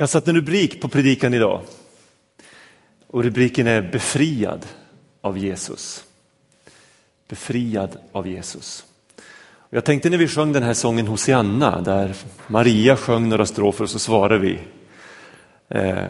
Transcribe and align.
Jag 0.00 0.02
har 0.02 0.08
satt 0.08 0.28
en 0.28 0.36
rubrik 0.36 0.80
på 0.80 0.88
predikan 0.88 1.34
idag. 1.34 1.60
Och 3.06 3.24
rubriken 3.24 3.66
är 3.66 3.82
Befriad 3.82 4.66
av 5.20 5.38
Jesus. 5.38 6.04
Befriad 7.28 7.96
av 8.12 8.28
Jesus. 8.28 8.84
Jag 9.70 9.84
tänkte 9.84 10.10
när 10.10 10.18
vi 10.18 10.28
sjöng 10.28 10.52
den 10.52 10.62
här 10.62 10.74
sången 10.74 11.06
Hosianna, 11.06 11.80
där 11.80 12.14
Maria 12.46 12.96
sjöng 12.96 13.28
några 13.28 13.46
strofer 13.46 13.84
och 13.84 13.90
så 13.90 13.98
svarade 13.98 14.38
vi 14.38 14.58
eh, 15.68 16.04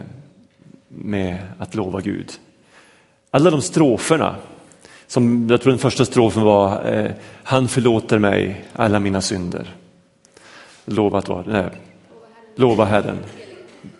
med 0.87 1.37
att 1.57 1.75
lova 1.75 2.01
Gud. 2.01 2.31
Alla 3.31 3.51
de 3.51 3.61
stroferna, 3.61 4.35
som 5.07 5.49
jag 5.49 5.61
tror 5.61 5.71
den 5.71 5.79
första 5.79 6.05
strofen 6.05 6.43
var 6.43 6.93
eh, 6.93 7.11
Han 7.43 7.67
förlåter 7.67 8.19
mig 8.19 8.65
alla 8.73 8.99
mina 8.99 9.21
synder. 9.21 9.75
Lovat 10.85 11.27
var, 11.27 11.43
nej, 11.47 11.69
lova 12.55 12.85
Herren 12.85 13.17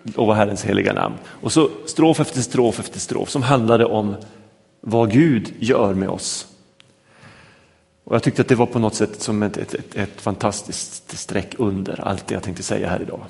lova 0.04 0.34
Herrens 0.34 0.64
heliga 0.66 0.94
namn. 0.94 1.16
Och 1.26 1.52
så 1.52 1.70
strof 1.86 2.20
efter 2.20 2.42
strof 2.42 2.80
efter 2.80 3.00
strof 3.00 3.30
som 3.30 3.44
handlade 3.44 3.86
om 3.86 4.16
vad 4.82 5.12
Gud 5.12 5.54
gör 5.60 5.94
med 5.94 6.10
oss. 6.10 6.48
Och 8.04 8.16
jag 8.16 8.24
tyckte 8.24 8.42
att 8.42 8.48
det 8.48 8.56
var 8.56 8.66
på 8.66 8.80
något 8.80 8.96
sätt 8.96 9.22
som 9.22 9.44
ett, 9.44 9.58
ett, 9.58 9.74
ett, 9.74 9.96
ett 9.96 10.22
fantastiskt 10.22 11.18
streck 11.18 11.54
under 11.58 12.02
allt 12.02 12.28
det 12.28 12.34
jag 12.34 12.44
tänkte 12.44 12.64
säga 12.64 12.90
här 12.90 13.02
idag. 13.02 13.26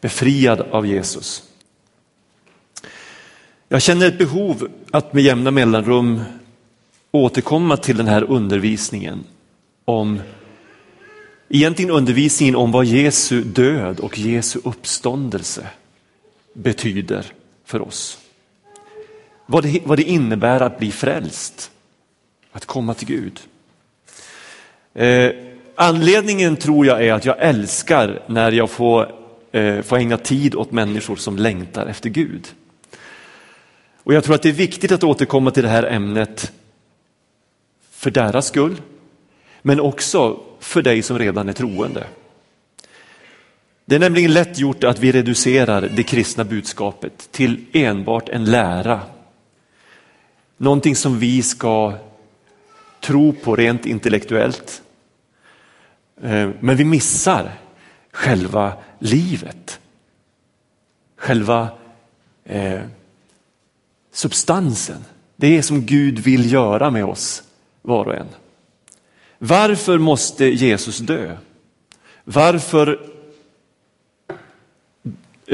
Befriad 0.00 0.60
av 0.60 0.86
Jesus. 0.86 1.42
Jag 3.68 3.82
känner 3.82 4.06
ett 4.06 4.18
behov 4.18 4.68
att 4.90 5.12
med 5.12 5.22
jämna 5.22 5.50
mellanrum 5.50 6.22
återkomma 7.10 7.76
till 7.76 7.96
den 7.96 8.06
här 8.06 8.22
undervisningen 8.22 9.24
om 9.84 10.20
Egentligen 11.48 11.90
undervisningen 11.90 12.56
om 12.56 12.72
vad 12.72 12.84
Jesu 12.84 13.42
död 13.42 14.00
och 14.00 14.18
Jesu 14.18 14.60
uppståndelse 14.64 15.66
betyder 16.52 17.26
för 17.64 17.82
oss. 17.82 18.18
Vad 19.46 19.62
det, 19.62 19.80
vad 19.84 19.98
det 19.98 20.02
innebär 20.02 20.60
att 20.60 20.78
bli 20.78 20.92
frälst, 20.92 21.70
att 22.52 22.66
komma 22.66 22.94
till 22.94 23.08
Gud. 23.08 23.40
Eh, 24.94 25.30
anledningen 25.74 26.56
tror 26.56 26.86
jag 26.86 27.06
är 27.06 27.12
att 27.12 27.24
jag 27.24 27.36
älskar 27.40 28.22
när 28.26 28.52
jag 28.52 28.70
får, 28.70 29.14
eh, 29.52 29.82
får 29.82 29.96
ägna 29.96 30.18
tid 30.18 30.54
åt 30.54 30.72
människor 30.72 31.16
som 31.16 31.36
längtar 31.36 31.86
efter 31.86 32.10
Gud. 32.10 32.48
Och 34.02 34.14
jag 34.14 34.24
tror 34.24 34.34
att 34.34 34.42
det 34.42 34.48
är 34.48 34.52
viktigt 34.52 34.92
att 34.92 35.04
återkomma 35.04 35.50
till 35.50 35.62
det 35.62 35.68
här 35.68 35.82
ämnet 35.82 36.52
för 37.90 38.10
deras 38.10 38.46
skull, 38.46 38.76
men 39.62 39.80
också 39.80 40.40
för 40.60 40.82
dig 40.82 41.02
som 41.02 41.18
redan 41.18 41.48
är 41.48 41.52
troende. 41.52 42.06
Det 43.84 43.94
är 43.94 43.98
nämligen 43.98 44.32
lätt 44.32 44.58
gjort 44.58 44.84
att 44.84 44.98
vi 44.98 45.12
reducerar 45.12 45.80
det 45.96 46.02
kristna 46.02 46.44
budskapet 46.44 47.28
till 47.30 47.64
enbart 47.72 48.28
en 48.28 48.44
lära. 48.44 49.00
Någonting 50.56 50.96
som 50.96 51.18
vi 51.18 51.42
ska 51.42 51.98
tro 53.00 53.32
på 53.32 53.56
rent 53.56 53.86
intellektuellt. 53.86 54.82
Eh, 56.22 56.50
men 56.60 56.76
vi 56.76 56.84
missar 56.84 57.52
själva 58.12 58.72
livet. 58.98 59.80
Själva 61.16 61.68
eh, 62.44 62.80
substansen. 64.12 65.04
Det 65.36 65.58
är 65.58 65.62
som 65.62 65.86
Gud 65.86 66.18
vill 66.18 66.52
göra 66.52 66.90
med 66.90 67.04
oss 67.04 67.42
var 67.82 68.04
och 68.04 68.14
en. 68.14 68.28
Varför 69.38 69.98
måste 69.98 70.44
Jesus 70.44 70.98
dö? 70.98 71.36
Varför 72.24 73.00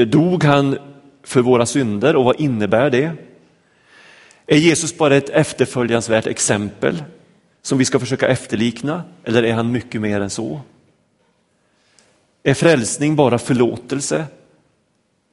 dog 0.05 0.43
han 0.43 0.77
för 1.23 1.41
våra 1.41 1.65
synder 1.65 2.15
och 2.15 2.23
vad 2.23 2.39
innebär 2.39 2.89
det? 2.89 3.11
Är 4.47 4.57
Jesus 4.57 4.97
bara 4.97 5.15
ett 5.15 5.29
efterföljansvärt 5.29 6.27
exempel 6.27 7.03
som 7.61 7.77
vi 7.77 7.85
ska 7.85 7.99
försöka 7.99 8.27
efterlikna 8.27 9.03
eller 9.23 9.43
är 9.43 9.53
han 9.53 9.71
mycket 9.71 10.01
mer 10.01 10.21
än 10.21 10.29
så? 10.29 10.61
Är 12.43 12.53
frälsning 12.53 13.15
bara 13.15 13.39
förlåtelse? 13.39 14.25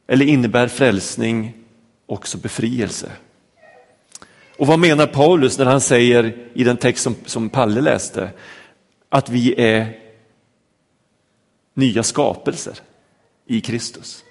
Eller 0.06 0.26
innebär 0.26 0.68
frälsning 0.68 1.52
också 2.06 2.38
befrielse? 2.38 3.12
Och 4.60 4.66
vad 4.66 4.78
menar 4.78 5.06
Paulus 5.06 5.58
när 5.58 5.64
han 5.64 5.80
säger 5.80 6.36
i 6.54 6.64
den 6.64 6.76
text 6.76 7.02
som, 7.02 7.16
som 7.26 7.48
Palle 7.48 7.80
läste 7.80 8.30
att 9.08 9.28
vi 9.28 9.54
är 9.60 9.98
nya 11.74 12.02
skapelser 12.02 12.74
i 13.46 13.60
Kristus? 13.60 14.24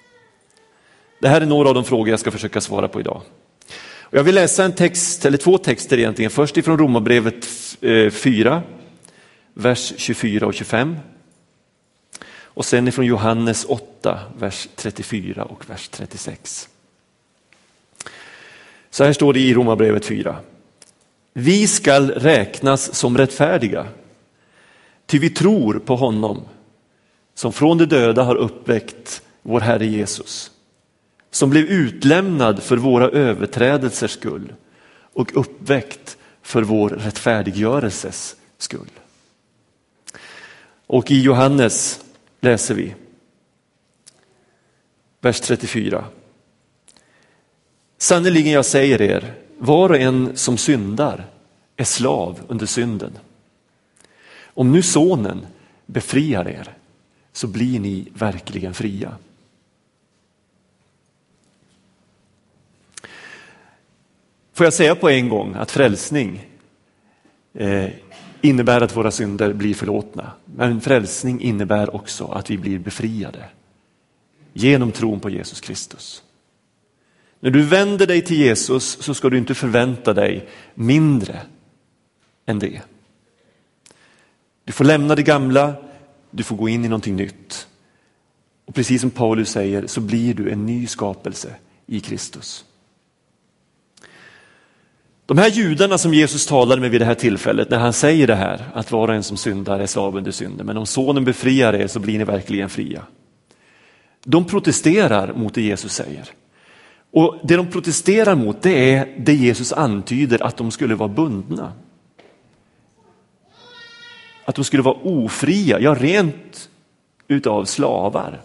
Det 1.20 1.28
här 1.28 1.40
är 1.40 1.46
några 1.46 1.68
av 1.68 1.74
de 1.74 1.84
frågor 1.84 2.08
jag 2.08 2.20
ska 2.20 2.30
försöka 2.30 2.60
svara 2.60 2.88
på 2.88 3.00
idag. 3.00 3.22
Och 3.82 4.18
jag 4.18 4.22
vill 4.22 4.34
läsa 4.34 4.64
en 4.64 4.72
text, 4.72 5.24
eller 5.24 5.38
två 5.38 5.58
texter 5.58 5.98
egentligen. 5.98 6.30
Först 6.30 6.56
ifrån 6.56 6.78
Romarbrevet 6.78 7.48
eh, 7.80 8.10
4, 8.10 8.62
vers 9.54 9.92
24 9.96 10.46
och 10.46 10.54
25. 10.54 10.96
Och 12.32 12.64
sen 12.64 12.88
ifrån 12.88 13.06
Johannes 13.06 13.64
8, 13.64 14.20
vers 14.38 14.68
34 14.76 15.44
och 15.44 15.70
vers 15.70 15.88
36. 15.88 16.68
Så 18.90 19.04
här 19.04 19.12
står 19.12 19.32
det 19.32 19.40
i 19.40 19.54
Romarbrevet 19.54 20.04
4. 20.04 20.36
Vi 21.32 21.66
skall 21.66 22.10
räknas 22.10 22.94
som 22.94 23.18
rättfärdiga, 23.18 23.86
ty 25.06 25.18
vi 25.18 25.30
tror 25.30 25.78
på 25.78 25.96
honom 25.96 26.42
som 27.34 27.52
från 27.52 27.78
de 27.78 27.84
döda 27.86 28.22
har 28.22 28.36
uppväckt 28.36 29.22
vår 29.42 29.60
Herre 29.60 29.86
Jesus, 29.86 30.50
som 31.30 31.50
blev 31.50 31.64
utlämnad 31.64 32.62
för 32.62 32.76
våra 32.76 33.08
överträdelsers 33.08 34.10
skull 34.10 34.54
och 35.12 35.36
uppväckt 35.36 36.16
för 36.42 36.62
vår 36.62 36.88
rättfärdiggörelses 36.88 38.36
skull. 38.58 38.90
Och 40.86 41.10
i 41.10 41.20
Johannes 41.20 42.04
läser 42.40 42.74
vi 42.74 42.94
vers 45.20 45.40
34. 45.40 46.04
Sannerligen 48.02 48.52
jag 48.52 48.64
säger 48.64 49.02
er, 49.02 49.34
var 49.58 49.90
och 49.90 49.96
en 49.96 50.36
som 50.36 50.58
syndar 50.58 51.26
är 51.76 51.84
slav 51.84 52.40
under 52.48 52.66
synden. 52.66 53.18
Om 54.44 54.72
nu 54.72 54.82
sonen 54.82 55.46
befriar 55.86 56.48
er 56.48 56.74
så 57.32 57.46
blir 57.46 57.80
ni 57.80 58.08
verkligen 58.14 58.74
fria. 58.74 59.16
Får 64.52 64.66
jag 64.66 64.74
säga 64.74 64.94
på 64.94 65.08
en 65.10 65.28
gång 65.28 65.54
att 65.54 65.70
frälsning 65.70 66.46
eh, 67.54 67.90
innebär 68.40 68.80
att 68.80 68.96
våra 68.96 69.10
synder 69.10 69.52
blir 69.52 69.74
förlåtna. 69.74 70.32
Men 70.44 70.80
frälsning 70.80 71.40
innebär 71.40 71.94
också 71.94 72.26
att 72.26 72.50
vi 72.50 72.58
blir 72.58 72.78
befriade 72.78 73.44
genom 74.52 74.92
tron 74.92 75.20
på 75.20 75.30
Jesus 75.30 75.60
Kristus. 75.60 76.22
När 77.40 77.50
du 77.50 77.62
vänder 77.62 78.06
dig 78.06 78.22
till 78.22 78.36
Jesus 78.36 79.02
så 79.02 79.14
ska 79.14 79.30
du 79.30 79.38
inte 79.38 79.54
förvänta 79.54 80.14
dig 80.14 80.48
mindre 80.74 81.40
än 82.46 82.58
det. 82.58 82.80
Du 84.64 84.72
får 84.72 84.84
lämna 84.84 85.14
det 85.14 85.22
gamla, 85.22 85.74
du 86.30 86.42
får 86.42 86.56
gå 86.56 86.68
in 86.68 86.84
i 86.84 86.88
någonting 86.88 87.16
nytt. 87.16 87.66
Och 88.64 88.74
precis 88.74 89.00
som 89.00 89.10
Paulus 89.10 89.50
säger 89.50 89.86
så 89.86 90.00
blir 90.00 90.34
du 90.34 90.50
en 90.50 90.66
ny 90.66 90.86
skapelse 90.86 91.54
i 91.86 92.00
Kristus. 92.00 92.64
De 95.26 95.38
här 95.38 95.48
judarna 95.48 95.98
som 95.98 96.14
Jesus 96.14 96.46
talade 96.46 96.80
med 96.80 96.90
vid 96.90 97.00
det 97.00 97.04
här 97.04 97.14
tillfället 97.14 97.70
när 97.70 97.78
han 97.78 97.92
säger 97.92 98.26
det 98.26 98.34
här, 98.34 98.70
att 98.74 98.92
var 98.92 99.08
och 99.08 99.14
en 99.14 99.22
som 99.22 99.36
syndar 99.36 99.80
är 99.80 99.86
slav 99.86 100.16
under 100.16 100.30
synden, 100.30 100.66
men 100.66 100.76
om 100.76 100.86
sonen 100.86 101.24
befriar 101.24 101.72
er 101.72 101.86
så 101.86 101.98
blir 101.98 102.18
ni 102.18 102.24
verkligen 102.24 102.68
fria. 102.68 103.02
De 104.24 104.44
protesterar 104.44 105.32
mot 105.32 105.54
det 105.54 105.62
Jesus 105.62 105.92
säger. 105.92 106.30
Och 107.10 107.40
Det 107.42 107.56
de 107.56 107.70
protesterar 107.70 108.34
mot 108.34 108.62
det 108.62 108.94
är 108.94 109.14
det 109.18 109.34
Jesus 109.34 109.72
antyder 109.72 110.42
att 110.42 110.56
de 110.56 110.70
skulle 110.70 110.94
vara 110.94 111.08
bundna. 111.08 111.72
Att 114.44 114.54
de 114.54 114.64
skulle 114.64 114.82
vara 114.82 114.98
ofria, 115.02 115.80
ja 115.80 115.94
rent 115.94 116.70
utav 117.28 117.64
slavar. 117.64 118.40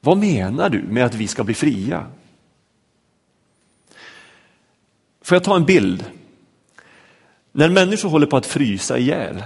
Vad 0.00 0.18
menar 0.18 0.70
du 0.70 0.82
med 0.82 1.04
att 1.04 1.14
vi 1.14 1.28
ska 1.28 1.44
bli 1.44 1.54
fria? 1.54 2.06
Får 5.22 5.34
jag 5.34 5.44
ta 5.44 5.56
en 5.56 5.64
bild? 5.64 6.04
När 7.52 7.68
människor 7.68 8.08
håller 8.08 8.26
på 8.26 8.36
att 8.36 8.46
frysa 8.46 8.98
ihjäl 8.98 9.42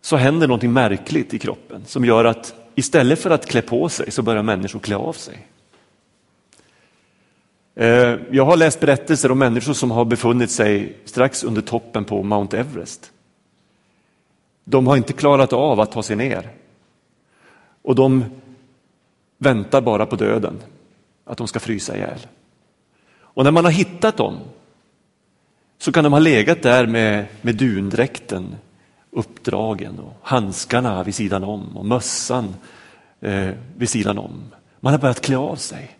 så 0.00 0.16
händer 0.16 0.48
något 0.48 0.62
märkligt 0.62 1.34
i 1.34 1.38
kroppen 1.38 1.84
som 1.86 2.04
gör 2.04 2.24
att 2.24 2.61
istället 2.74 3.18
för 3.18 3.30
att 3.30 3.46
klä 3.46 3.62
på 3.62 3.88
sig 3.88 4.10
så 4.10 4.22
börjar 4.22 4.42
människor 4.42 4.80
klä 4.80 4.96
av 4.96 5.12
sig. 5.12 5.46
Eh, 7.74 8.16
jag 8.30 8.44
har 8.44 8.56
läst 8.56 8.80
berättelser 8.80 9.30
om 9.30 9.38
människor 9.38 9.72
som 9.72 9.90
har 9.90 10.04
befunnit 10.04 10.50
sig 10.50 10.96
strax 11.04 11.44
under 11.44 11.62
toppen 11.62 12.04
på 12.04 12.22
Mount 12.22 12.58
Everest. 12.58 13.12
De 14.64 14.86
har 14.86 14.96
inte 14.96 15.12
klarat 15.12 15.52
av 15.52 15.80
att 15.80 15.92
ta 15.92 16.02
sig 16.02 16.16
ner. 16.16 16.50
Och 17.82 17.94
de 17.94 18.24
väntar 19.38 19.80
bara 19.80 20.06
på 20.06 20.16
döden, 20.16 20.58
att 21.24 21.38
de 21.38 21.48
ska 21.48 21.60
frysa 21.60 21.96
ihjäl. 21.96 22.26
Och 23.14 23.44
när 23.44 23.50
man 23.50 23.64
har 23.64 23.72
hittat 23.72 24.16
dem 24.16 24.38
så 25.78 25.92
kan 25.92 26.04
de 26.04 26.12
ha 26.12 26.20
legat 26.20 26.62
där 26.62 26.86
med, 26.86 27.26
med 27.40 27.56
dundräkten 27.56 28.56
uppdragen 29.12 29.98
och 29.98 30.16
handskarna 30.22 31.02
vid 31.02 31.14
sidan 31.14 31.44
om 31.44 31.76
och 31.76 31.86
mössan 31.86 32.54
eh, 33.20 33.50
vid 33.76 33.88
sidan 33.88 34.18
om. 34.18 34.42
Man 34.80 34.92
har 34.92 35.00
börjat 35.00 35.20
klä 35.20 35.36
av 35.36 35.56
sig. 35.56 35.98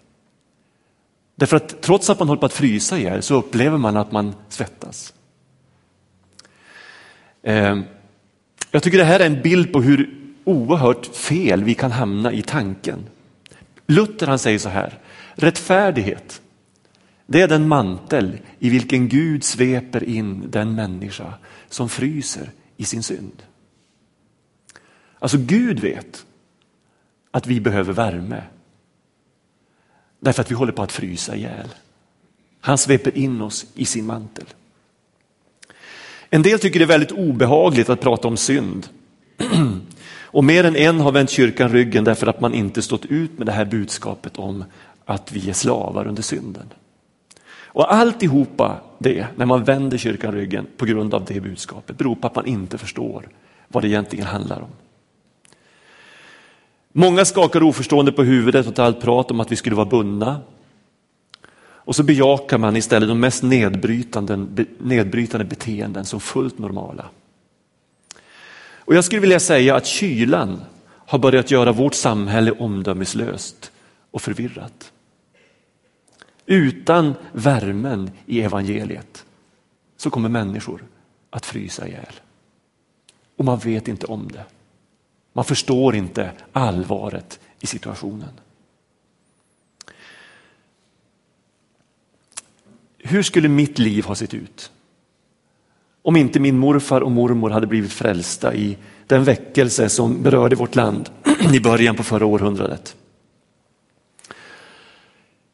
Därför 1.35 1.57
att 1.57 1.83
trots 1.83 2.11
att 2.11 2.19
man 2.19 2.29
håller 2.29 2.41
på 2.41 2.47
att 2.47 2.53
frysa 2.53 2.99
ihjäl 2.99 3.23
så 3.23 3.35
upplever 3.35 3.79
man 3.79 3.97
att 3.97 4.13
man 4.13 4.35
svettas. 4.49 5.15
Eh, 7.43 7.79
jag 8.71 8.83
tycker 8.83 8.99
det 8.99 9.05
här 9.05 9.21
är 9.21 9.27
en 9.27 9.43
bild 9.43 9.73
på 9.73 9.83
hur 9.83 10.19
oerhört 10.45 11.07
fel 11.07 11.65
vi 11.65 11.75
kan 11.75 11.93
hamna 11.93 12.33
i 12.33 12.43
tanken. 12.43 13.07
Luther 13.87 14.27
han 14.27 14.39
säger 14.39 14.59
så 14.59 14.69
här, 14.69 14.99
rättfärdighet 15.35 16.43
det 17.33 17.41
är 17.41 17.49
den 17.49 17.69
mantel 17.69 18.39
i 18.59 18.69
vilken 18.69 19.09
Gud 19.09 19.45
sveper 19.45 20.05
in 20.05 20.51
den 20.51 20.75
människa 20.75 21.35
som 21.69 21.89
fryser 21.89 22.51
i 22.83 22.85
sin 22.85 23.03
synd. 23.03 23.43
Alltså 25.19 25.39
Gud 25.39 25.81
vet 25.81 26.27
att 27.31 27.47
vi 27.47 27.61
behöver 27.61 27.93
värme 27.93 28.43
därför 30.21 30.43
att 30.43 30.51
vi 30.51 30.55
håller 30.55 30.73
på 30.73 30.83
att 30.83 30.93
frysa 30.93 31.37
ihjäl. 31.37 31.69
Han 32.61 32.79
sveper 32.79 33.19
in 33.19 33.41
oss 33.41 33.67
i 33.75 33.85
sin 33.85 34.07
mantel. 34.07 34.47
En 36.31 36.43
del 36.43 36.59
tycker 36.59 36.79
det 36.79 36.85
är 36.85 36.99
väldigt 36.99 37.13
obehagligt 37.13 37.89
att 37.89 38.01
prata 38.01 38.29
om 38.29 38.37
synd. 38.37 38.89
Och 40.35 40.45
mer 40.45 40.65
än 40.65 40.77
en 40.77 41.01
har 41.01 41.13
vänt 41.13 41.31
kyrkan 41.31 41.73
ryggen 41.73 42.05
därför 42.05 42.27
att 42.27 42.41
man 42.41 42.55
inte 42.55 42.83
stått 42.83 43.05
ut 43.05 43.39
med 43.39 43.47
det 43.47 43.53
här 43.53 43.65
budskapet 43.65 44.37
om 44.37 44.65
att 45.05 45.33
vi 45.33 45.51
är 45.51 45.53
slavar 45.53 46.07
under 46.07 46.23
synden. 46.23 46.73
Och 47.75 47.95
alltihopa 47.95 48.81
det, 48.99 49.27
när 49.37 49.47
man 49.47 49.65
vänder 49.65 49.99
kyrkan 49.99 50.35
ryggen 50.35 50.67
på 50.77 50.85
grund 50.85 51.15
av 51.15 51.25
det 51.25 51.41
budskapet, 51.41 51.99
beror 51.99 52.15
på 52.15 52.27
att 52.27 52.35
man 52.35 52.47
inte 52.47 52.79
förstår 52.79 53.29
vad 53.69 53.83
det 53.83 53.89
egentligen 53.89 54.27
handlar 54.27 54.61
om. 54.61 54.71
Många 56.93 57.25
skakar 57.25 57.63
oförstående 57.63 58.13
på 58.13 58.23
huvudet 58.23 58.67
åt 58.67 58.79
allt 58.79 59.01
prat 59.01 59.31
om 59.31 59.41
att 59.41 59.53
vi 59.53 59.57
skulle 59.57 59.77
vara 59.77 59.87
bundna. 59.87 60.41
Och 61.85 61.97
så 61.97 62.03
bejakar 62.03 62.59
man 62.59 62.77
istället 62.77 63.09
de 63.09 63.21
mest 63.21 63.43
nedbrytande, 63.43 64.47
nedbrytande 64.79 65.45
beteenden 65.45 66.05
som 66.05 66.21
fullt 66.21 66.59
normala. 66.59 67.05
Och 68.75 68.95
jag 68.95 69.05
skulle 69.05 69.21
vilja 69.21 69.41
säga 69.41 69.77
att 69.77 69.87
kylan 69.87 70.61
har 71.07 71.19
börjat 71.19 71.51
göra 71.51 71.73
vårt 71.73 71.95
samhälle 71.95 72.51
omdömeslöst 72.51 73.71
och 74.11 74.23
förvirrat. 74.23 74.93
Utan 76.47 77.15
värmen 77.33 78.11
i 78.27 78.41
evangeliet 78.41 79.25
så 79.97 80.11
kommer 80.11 80.29
människor 80.29 80.85
att 81.31 81.47
frysa 81.47 81.89
ihjäl. 81.89 82.15
Och 83.37 83.45
man 83.45 83.59
vet 83.59 83.89
inte 83.89 84.07
om 84.07 84.29
det. 84.33 84.45
Man 85.33 85.45
förstår 85.45 85.95
inte 85.95 86.33
allvaret 86.53 87.41
i 87.61 87.67
situationen. 87.67 88.41
Hur 92.99 93.23
skulle 93.23 93.49
mitt 93.49 93.79
liv 93.79 94.05
ha 94.05 94.15
sett 94.15 94.35
ut 94.35 94.71
om 96.03 96.17
inte 96.17 96.41
min 96.41 96.59
morfar 96.59 97.01
och 97.01 97.11
mormor 97.11 97.51
hade 97.51 97.67
blivit 97.67 97.93
frälsta 97.93 98.55
i 98.55 98.79
den 99.07 99.25
väckelse 99.25 99.89
som 99.89 100.23
berörde 100.23 100.57
vårt 100.57 100.75
land 100.75 101.11
i 101.55 101.61
början 101.61 101.97
på 101.97 102.03
förra 102.03 102.27
århundradet? 102.27 102.97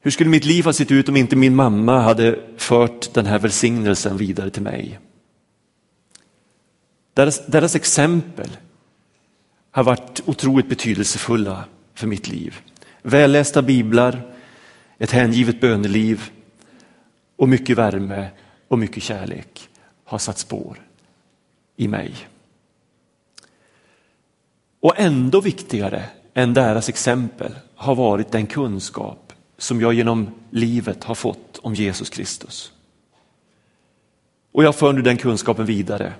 Hur 0.00 0.10
skulle 0.10 0.30
mitt 0.30 0.44
liv 0.44 0.64
ha 0.64 0.72
sett 0.72 0.90
ut 0.90 1.08
om 1.08 1.16
inte 1.16 1.36
min 1.36 1.54
mamma 1.54 2.00
hade 2.00 2.38
fört 2.56 3.14
den 3.14 3.26
här 3.26 3.38
välsignelsen 3.38 4.16
vidare 4.16 4.50
till 4.50 4.62
mig? 4.62 4.98
Deras, 7.14 7.46
deras 7.46 7.74
exempel 7.74 8.56
har 9.70 9.84
varit 9.84 10.22
otroligt 10.24 10.68
betydelsefulla 10.68 11.64
för 11.94 12.06
mitt 12.06 12.28
liv. 12.28 12.56
Vällästa 13.02 13.62
biblar, 13.62 14.34
ett 14.98 15.10
hängivet 15.10 15.60
böneliv 15.60 16.30
och 17.36 17.48
mycket 17.48 17.78
värme 17.78 18.30
och 18.68 18.78
mycket 18.78 19.02
kärlek 19.02 19.68
har 20.04 20.18
satt 20.18 20.38
spår 20.38 20.82
i 21.76 21.88
mig. 21.88 22.14
Och 24.80 24.98
ändå 24.98 25.40
viktigare 25.40 26.04
än 26.34 26.54
deras 26.54 26.88
exempel 26.88 27.54
har 27.74 27.94
varit 27.94 28.32
den 28.32 28.46
kunskap 28.46 29.27
som 29.58 29.80
jag 29.80 29.94
genom 29.94 30.30
livet 30.50 31.04
har 31.04 31.14
fått 31.14 31.58
om 31.62 31.74
Jesus 31.74 32.10
Kristus. 32.10 32.72
Och 34.52 34.64
jag 34.64 34.74
för 34.74 34.92
nu 34.92 35.02
den 35.02 35.16
kunskapen 35.16 35.66
vidare 35.66 36.12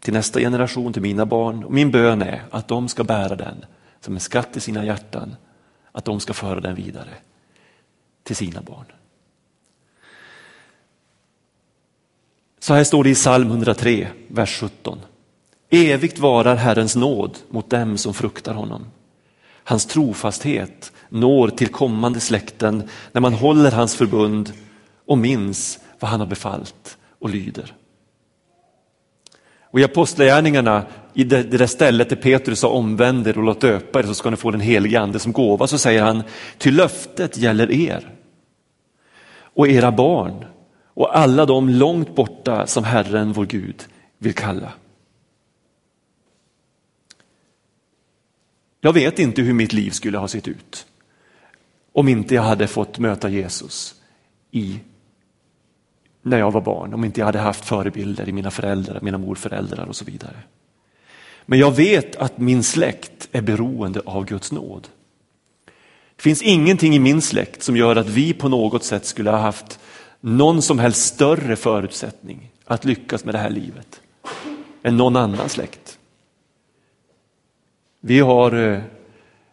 till 0.00 0.12
nästa 0.12 0.40
generation, 0.40 0.92
till 0.92 1.02
mina 1.02 1.26
barn. 1.26 1.64
Och 1.64 1.72
min 1.72 1.90
bön 1.90 2.22
är 2.22 2.42
att 2.50 2.68
de 2.68 2.88
ska 2.88 3.04
bära 3.04 3.36
den 3.36 3.64
som 4.00 4.14
en 4.14 4.20
skatt 4.20 4.56
i 4.56 4.60
sina 4.60 4.84
hjärtan, 4.84 5.36
att 5.92 6.04
de 6.04 6.20
ska 6.20 6.32
föra 6.32 6.60
den 6.60 6.74
vidare 6.74 7.14
till 8.22 8.36
sina 8.36 8.62
barn. 8.62 8.86
Så 12.58 12.74
här 12.74 12.84
står 12.84 13.04
det 13.04 13.10
i 13.10 13.14
psalm 13.14 13.50
103, 13.50 14.08
vers 14.28 14.60
17. 14.60 15.00
Evigt 15.70 16.18
varar 16.18 16.56
Herrens 16.56 16.96
nåd 16.96 17.38
mot 17.48 17.70
dem 17.70 17.98
som 17.98 18.14
fruktar 18.14 18.54
honom. 18.54 18.86
Hans 19.64 19.86
trofasthet 19.86 20.92
når 21.12 21.48
till 21.48 21.68
kommande 21.68 22.20
släkten 22.20 22.88
när 23.12 23.20
man 23.20 23.32
håller 23.32 23.70
hans 23.70 23.94
förbund 23.96 24.52
och 25.06 25.18
minns 25.18 25.78
vad 26.00 26.10
han 26.10 26.20
har 26.20 26.26
befallt 26.26 26.98
och 27.18 27.30
lyder. 27.30 27.74
Och 29.60 29.80
I 29.80 29.84
Apostlagärningarna, 29.84 30.86
i 31.14 31.24
det, 31.24 31.42
det 31.42 31.56
där 31.56 31.66
stället 31.66 32.08
där 32.08 32.16
Petrus 32.16 32.58
sa 32.58 32.68
omvänd 32.68 33.26
er 33.26 33.38
och 33.38 33.44
låt 33.44 33.60
döpa 33.60 33.98
er 33.98 34.02
så 34.02 34.14
ska 34.14 34.30
ni 34.30 34.36
få 34.36 34.50
den 34.50 34.60
helige 34.60 35.00
ande 35.00 35.18
som 35.18 35.32
gåva, 35.32 35.66
så 35.66 35.78
säger 35.78 36.02
han, 36.02 36.22
till 36.58 36.76
löftet 36.76 37.36
gäller 37.36 37.70
er 37.70 38.14
och 39.54 39.68
era 39.68 39.92
barn 39.92 40.44
och 40.94 41.18
alla 41.18 41.46
de 41.46 41.68
långt 41.68 42.14
borta 42.14 42.66
som 42.66 42.84
Herren 42.84 43.32
vår 43.32 43.46
Gud 43.46 43.84
vill 44.18 44.34
kalla. 44.34 44.72
Jag 48.80 48.92
vet 48.92 49.18
inte 49.18 49.42
hur 49.42 49.52
mitt 49.52 49.72
liv 49.72 49.90
skulle 49.90 50.18
ha 50.18 50.28
sett 50.28 50.48
ut 50.48 50.86
om 51.92 52.08
inte 52.08 52.34
jag 52.34 52.42
hade 52.42 52.66
fått 52.66 52.98
möta 52.98 53.28
Jesus 53.28 53.94
i, 54.50 54.80
när 56.22 56.38
jag 56.38 56.50
var 56.50 56.60
barn, 56.60 56.94
om 56.94 57.04
inte 57.04 57.20
jag 57.20 57.26
hade 57.26 57.38
haft 57.38 57.64
förebilder 57.64 58.28
i 58.28 58.32
mina 58.32 58.50
föräldrar, 58.50 58.98
mina 59.02 59.18
morföräldrar 59.18 59.86
och 59.86 59.96
så 59.96 60.04
vidare. 60.04 60.36
Men 61.46 61.58
jag 61.58 61.70
vet 61.70 62.16
att 62.16 62.38
min 62.38 62.62
släkt 62.62 63.28
är 63.32 63.42
beroende 63.42 64.00
av 64.06 64.24
Guds 64.24 64.52
nåd. 64.52 64.88
Det 66.16 66.22
finns 66.22 66.42
ingenting 66.42 66.94
i 66.94 66.98
min 66.98 67.22
släkt 67.22 67.62
som 67.62 67.76
gör 67.76 67.96
att 67.96 68.08
vi 68.08 68.32
på 68.32 68.48
något 68.48 68.84
sätt 68.84 69.06
skulle 69.06 69.30
ha 69.30 69.38
haft 69.38 69.78
någon 70.20 70.62
som 70.62 70.78
helst 70.78 71.14
större 71.14 71.56
förutsättning 71.56 72.50
att 72.64 72.84
lyckas 72.84 73.24
med 73.24 73.34
det 73.34 73.38
här 73.38 73.50
livet 73.50 74.00
än 74.82 74.96
någon 74.96 75.16
annan 75.16 75.48
släkt. 75.48 75.98
Vi 78.00 78.20
har 78.20 78.52
eh, 78.52 78.80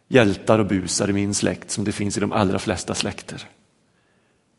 hjältar 0.09 0.59
och 0.59 0.65
busar 0.65 1.09
i 1.09 1.13
min 1.13 1.33
släkt 1.33 1.71
som 1.71 1.83
det 1.83 1.91
finns 1.91 2.17
i 2.17 2.19
de 2.19 2.31
allra 2.31 2.59
flesta 2.59 2.95
släkter. 2.95 3.47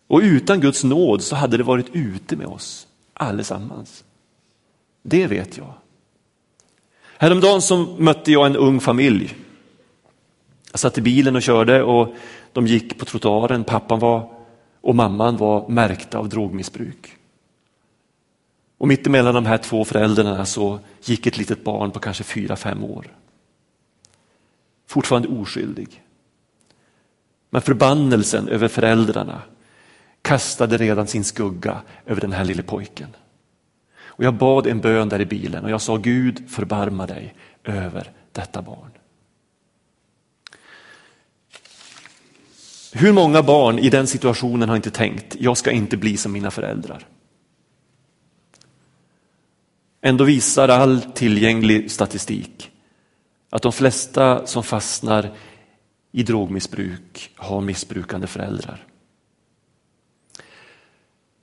Och 0.06 0.20
utan 0.20 0.60
Guds 0.60 0.84
nåd 0.84 1.22
så 1.22 1.36
hade 1.36 1.56
det 1.56 1.62
varit 1.62 1.90
ute 1.92 2.36
med 2.36 2.46
oss 2.46 2.86
allesammans. 3.14 4.04
Det 5.02 5.26
vet 5.26 5.56
jag. 5.56 5.72
Häromdagen 7.18 7.62
så 7.62 7.76
mötte 7.76 8.32
jag 8.32 8.46
en 8.46 8.56
ung 8.56 8.80
familj. 8.80 9.34
Jag 10.70 10.80
satt 10.80 10.98
i 10.98 11.00
bilen 11.00 11.36
och 11.36 11.42
körde 11.42 11.82
och 11.82 12.14
de 12.52 12.66
gick 12.66 12.98
på 12.98 13.04
trottoaren. 13.04 13.64
Pappan 13.64 13.98
var, 13.98 14.32
och 14.80 14.94
mamman 14.94 15.36
var 15.36 15.68
märkta 15.68 16.18
av 16.18 16.28
drogmissbruk. 16.28 17.16
Och 18.78 18.88
mittemellan 18.88 19.34
de 19.34 19.46
här 19.46 19.58
två 19.58 19.84
föräldrarna 19.84 20.46
så 20.46 20.78
gick 21.04 21.26
ett 21.26 21.38
litet 21.38 21.64
barn 21.64 21.90
på 21.90 21.98
kanske 21.98 22.24
fyra, 22.24 22.56
fem 22.56 22.84
år 22.84 23.06
fortfarande 24.90 25.28
oskyldig. 25.28 26.02
Men 27.50 27.62
förbannelsen 27.62 28.48
över 28.48 28.68
föräldrarna 28.68 29.42
kastade 30.22 30.76
redan 30.76 31.06
sin 31.06 31.24
skugga 31.24 31.80
över 32.06 32.20
den 32.20 32.32
här 32.32 32.44
lille 32.44 32.62
pojken. 32.62 33.16
Och 34.00 34.24
jag 34.24 34.34
bad 34.34 34.66
en 34.66 34.80
bön 34.80 35.08
där 35.08 35.20
i 35.20 35.26
bilen 35.26 35.64
och 35.64 35.70
jag 35.70 35.80
sa 35.80 35.96
Gud 35.96 36.50
förbarma 36.50 37.06
dig 37.06 37.34
över 37.64 38.12
detta 38.32 38.62
barn. 38.62 38.90
Hur 42.92 43.12
många 43.12 43.42
barn 43.42 43.78
i 43.78 43.90
den 43.90 44.06
situationen 44.06 44.68
har 44.68 44.76
inte 44.76 44.90
tänkt, 44.90 45.36
jag 45.40 45.56
ska 45.56 45.70
inte 45.70 45.96
bli 45.96 46.16
som 46.16 46.32
mina 46.32 46.50
föräldrar. 46.50 47.06
Ändå 50.00 50.24
visar 50.24 50.68
all 50.68 51.02
tillgänglig 51.02 51.90
statistik 51.90 52.69
att 53.50 53.62
de 53.62 53.72
flesta 53.72 54.46
som 54.46 54.62
fastnar 54.62 55.30
i 56.12 56.22
drogmissbruk 56.22 57.30
har 57.36 57.60
missbrukande 57.60 58.26
föräldrar. 58.26 58.86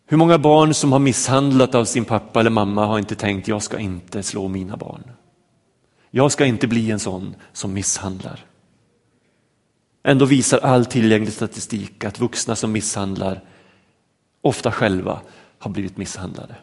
Hur 0.05 0.17
många 0.17 0.37
barn 0.37 0.73
som 0.73 0.91
har 0.91 0.99
misshandlat 0.99 1.75
av 1.75 1.85
sin 1.85 2.05
pappa 2.05 2.39
eller 2.39 2.49
mamma 2.49 2.85
har 2.85 2.99
inte 2.99 3.15
tänkt 3.15 3.47
jag 3.47 3.63
ska 3.63 3.79
inte 3.79 4.23
slå 4.23 4.47
mina 4.47 4.77
barn. 4.77 5.03
Jag 6.11 6.31
ska 6.31 6.45
inte 6.45 6.67
bli 6.67 6.91
en 6.91 6.99
sån 6.99 7.35
som 7.53 7.73
misshandlar. 7.73 8.45
Ändå 10.03 10.25
visar 10.25 10.57
all 10.57 10.85
tillgänglig 10.85 11.33
statistik 11.33 12.03
att 12.03 12.19
vuxna 12.19 12.55
som 12.55 12.71
misshandlar 12.71 13.43
ofta 14.41 14.71
själva 14.71 15.21
har 15.59 15.71
blivit 15.71 15.97
misshandlade. 15.97 16.55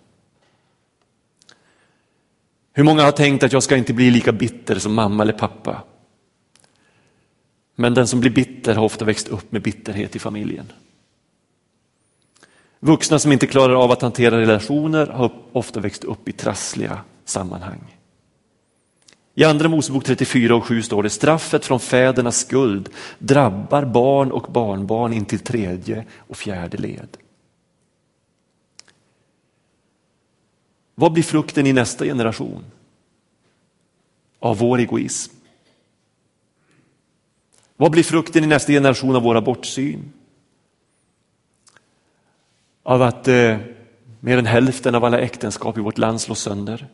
Hur 2.77 2.85
många 2.85 3.03
har 3.03 3.13
tänkt 3.13 3.43
att 3.43 3.53
jag 3.53 3.63
ska 3.63 3.77
inte 3.77 3.93
bli 3.93 4.11
lika 4.11 4.33
bitter 4.33 4.79
som 4.79 4.95
mamma 4.95 5.23
eller 5.23 5.33
pappa? 5.33 5.83
Men 7.75 7.95
den 7.95 8.07
som 8.07 8.21
blir 8.21 8.31
bitter 8.31 8.75
har 8.75 8.85
ofta 8.85 9.05
växt 9.05 9.29
upp 9.29 9.53
med 9.53 9.63
bitterhet 9.63 10.17
i 10.17 10.19
familjen. 10.19 10.73
Vuxna 12.81 13.19
som 13.19 13.33
inte 13.33 13.47
klarar 13.47 13.75
av 13.75 13.91
att 13.91 14.03
hantera 14.03 14.41
relationer 14.41 15.07
har 15.07 15.33
ofta 15.53 15.81
växt 15.81 16.05
upp 16.05 16.29
i 16.29 16.33
trassliga 16.33 17.01
sammanhang. 17.25 17.97
I 19.35 19.45
andra 19.45 19.69
Mosebok 19.69 20.05
34 20.05 20.57
och 20.57 20.65
7 20.65 20.83
står 20.83 21.03
det 21.03 21.11
straffet 21.11 21.65
från 21.65 21.81
fädernas 21.81 22.39
skuld 22.39 22.89
drabbar 23.19 23.85
barn 23.85 24.33
och 24.33 24.53
barnbarn 24.53 25.13
in 25.13 25.25
till 25.25 25.39
tredje 25.39 26.05
och 26.19 26.37
fjärde 26.37 26.77
led. 26.77 27.17
Vad 30.95 31.13
blir 31.13 31.23
frukten 31.23 31.67
i 31.67 31.73
nästa 31.73 32.05
generation? 32.05 32.65
Av 34.39 34.59
vår 34.59 34.79
egoism. 34.79 35.35
Vad 37.77 37.91
blir 37.91 38.03
frukten 38.03 38.45
i 38.45 38.47
nästa 38.47 38.73
generation 38.73 39.17
av 39.17 39.23
våra 39.23 39.41
bortsyn? 39.41 40.13
Av 42.83 43.03
att 43.03 43.29
eh, 43.29 43.59
mer 44.21 44.39
än 44.39 44.47
hälften 44.47 44.95
av 44.95 45.05
alla 45.05 45.19
äktenskap 45.19 45.79
i 45.79 45.81
vårt 45.81 45.99
land 45.99 46.21
slås 46.21 46.41
sönder. 46.41 46.89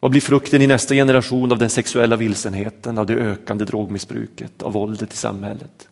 Vad 0.00 0.10
blir 0.10 0.20
frukten 0.20 0.62
i 0.62 0.66
nästa 0.66 0.94
generation 0.94 1.52
av 1.52 1.58
den 1.58 1.70
sexuella 1.70 2.16
vilsenheten, 2.16 2.98
av 2.98 3.06
det 3.06 3.14
ökande 3.14 3.64
drogmissbruket, 3.64 4.62
av 4.62 4.72
våldet 4.72 5.12
i 5.12 5.16
samhället? 5.16 5.88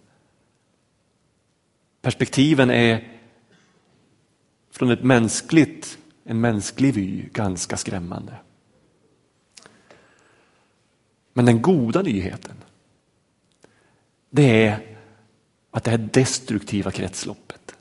Perspektiven 2.02 2.70
är 2.70 3.08
från 4.72 4.90
ett 4.90 5.04
mänskligt, 5.04 5.98
en 6.24 6.40
mänsklig 6.40 6.94
vy 6.94 7.28
ganska 7.32 7.76
skrämmande. 7.76 8.36
Men 11.32 11.44
den 11.44 11.62
goda 11.62 12.02
nyheten, 12.02 12.56
det 14.30 14.66
är 14.66 14.96
att 15.70 15.84
det 15.84 15.90
här 15.90 16.08
destruktiva 16.12 16.90
kretsloppet, 16.90 17.76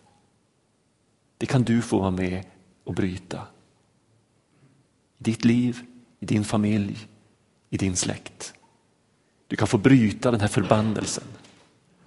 det 1.38 1.46
kan 1.46 1.64
du 1.64 1.82
få 1.82 2.00
vara 2.00 2.12
med 2.12 2.44
och 2.84 2.94
bryta. 2.94 3.48
I 5.18 5.24
ditt 5.24 5.46
liv, 5.46 5.80
i 6.20 6.26
din 6.26 6.44
familj, 6.44 7.08
i 7.70 7.78
din 7.78 7.96
släkt. 7.96 8.54
Du 9.48 9.56
kan 9.56 9.68
få 9.68 9.78
bryta 9.78 10.32
den 10.32 10.42
här 10.42 10.48
förbannelsen. 10.48 11.24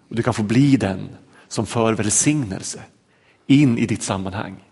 Och 0.08 0.16
du 0.16 0.22
kan 0.22 0.34
få 0.34 0.42
bli 0.42 0.76
den 0.76 1.08
som 1.48 1.66
för 1.66 1.92
välsignelse 1.92 2.82
in 3.46 3.78
i 3.78 3.86
ditt 3.86 4.02
sammanhang. 4.02 4.64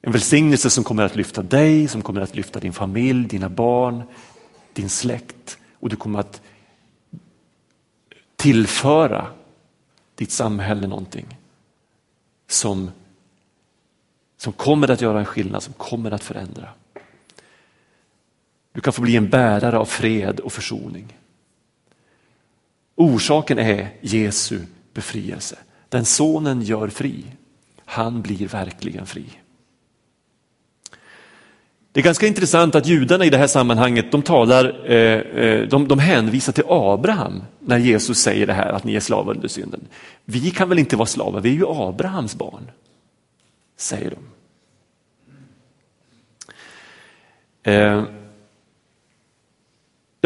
En 0.00 0.12
välsignelse 0.12 0.70
som 0.70 0.84
kommer 0.84 1.02
att 1.02 1.16
lyfta 1.16 1.42
dig, 1.42 1.88
som 1.88 2.02
kommer 2.02 2.20
att 2.20 2.36
lyfta 2.36 2.60
din 2.60 2.72
familj, 2.72 3.28
dina 3.28 3.48
barn, 3.48 4.02
din 4.72 4.88
släkt 4.88 5.58
och 5.72 5.88
du 5.88 5.96
kommer 5.96 6.18
att 6.18 6.42
tillföra 8.36 9.26
ditt 10.14 10.30
samhälle 10.30 10.86
någonting 10.86 11.38
som, 12.46 12.90
som 14.36 14.52
kommer 14.52 14.90
att 14.90 15.00
göra 15.00 15.18
en 15.18 15.24
skillnad, 15.24 15.62
som 15.62 15.72
kommer 15.72 16.10
att 16.10 16.24
förändra. 16.24 16.68
Du 18.72 18.80
kan 18.80 18.92
få 18.92 19.02
bli 19.02 19.16
en 19.16 19.28
bärare 19.28 19.78
av 19.78 19.84
fred 19.84 20.40
och 20.40 20.52
försoning. 20.52 21.16
Orsaken 22.94 23.58
är 23.58 23.88
Jesu 24.00 24.60
befrielse. 24.92 25.58
Den 25.88 26.04
sonen 26.04 26.62
gör 26.62 26.88
fri, 26.88 27.24
han 27.84 28.22
blir 28.22 28.48
verkligen 28.48 29.06
fri. 29.06 29.26
Det 31.98 32.02
är 32.02 32.04
ganska 32.04 32.26
intressant 32.26 32.74
att 32.74 32.86
judarna 32.86 33.24
i 33.24 33.30
det 33.30 33.38
här 33.38 33.46
sammanhanget 33.46 34.12
de 34.12 34.22
talar, 34.22 34.90
eh, 34.90 35.18
eh, 35.44 35.68
de, 35.68 35.88
de 35.88 35.98
hänvisar 35.98 36.52
till 36.52 36.64
Abraham 36.68 37.42
när 37.60 37.78
Jesus 37.78 38.18
säger 38.18 38.46
det 38.46 38.52
här 38.52 38.72
att 38.72 38.84
ni 38.84 38.94
är 38.94 39.00
slavar 39.00 39.34
under 39.34 39.48
synden. 39.48 39.80
Vi 40.24 40.50
kan 40.50 40.68
väl 40.68 40.78
inte 40.78 40.96
vara 40.96 41.06
slavar, 41.06 41.40
vi 41.40 41.48
är 41.48 41.54
ju 41.54 41.66
Abrahams 41.66 42.34
barn, 42.34 42.70
säger 43.76 44.14
de. 47.64 47.70
Eh, 47.72 48.04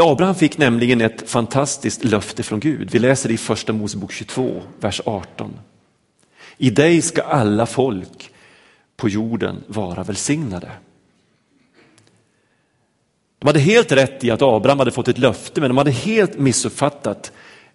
Abraham 0.01 0.35
fick 0.35 0.59
nämligen 0.59 1.01
ett 1.01 1.31
fantastiskt 1.31 2.05
löfte 2.05 2.43
från 2.43 2.61
Gud. 2.61 2.91
Vi 2.91 2.99
läser 2.99 3.29
det 3.29 3.35
i 3.35 3.39
första 3.39 3.73
Mosebok 3.73 4.13
22, 4.13 4.63
vers 4.81 5.01
18. 5.05 5.53
I 6.57 6.71
dig 6.71 7.03
ska 7.03 7.23
alla 7.23 7.67
folk 7.67 8.31
på 8.97 9.09
jorden 9.09 9.65
vara 9.67 10.03
välsignade. 10.03 10.71
De 13.43 13.47
hade 13.47 13.61
helt 13.61 13.93
rätt 13.93 14.25
i 14.25 14.31
att 14.31 14.43
Abraham 14.43 14.79
hade 14.79 14.91
fått 14.91 15.09
ett 15.09 15.19
löfte, 15.19 15.61
men 15.61 15.71
de 15.71 15.77
hade 15.77 15.91
helt 15.91 16.39
missuppfattat 16.39 17.33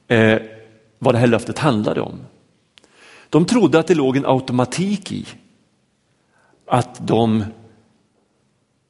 eh, 0.08 0.40
vad 1.00 1.14
det 1.14 1.18
här 1.18 1.28
löftet 1.28 1.60
handlade 1.60 2.02
om. 2.02 2.20
De 3.30 3.46
trodde 3.46 3.80
att 3.80 3.88
det 3.88 3.96
låg 3.96 4.18
en 4.18 4.26
automatik 4.26 5.12
i 5.12 5.26
att 6.68 7.08
de 7.08 7.46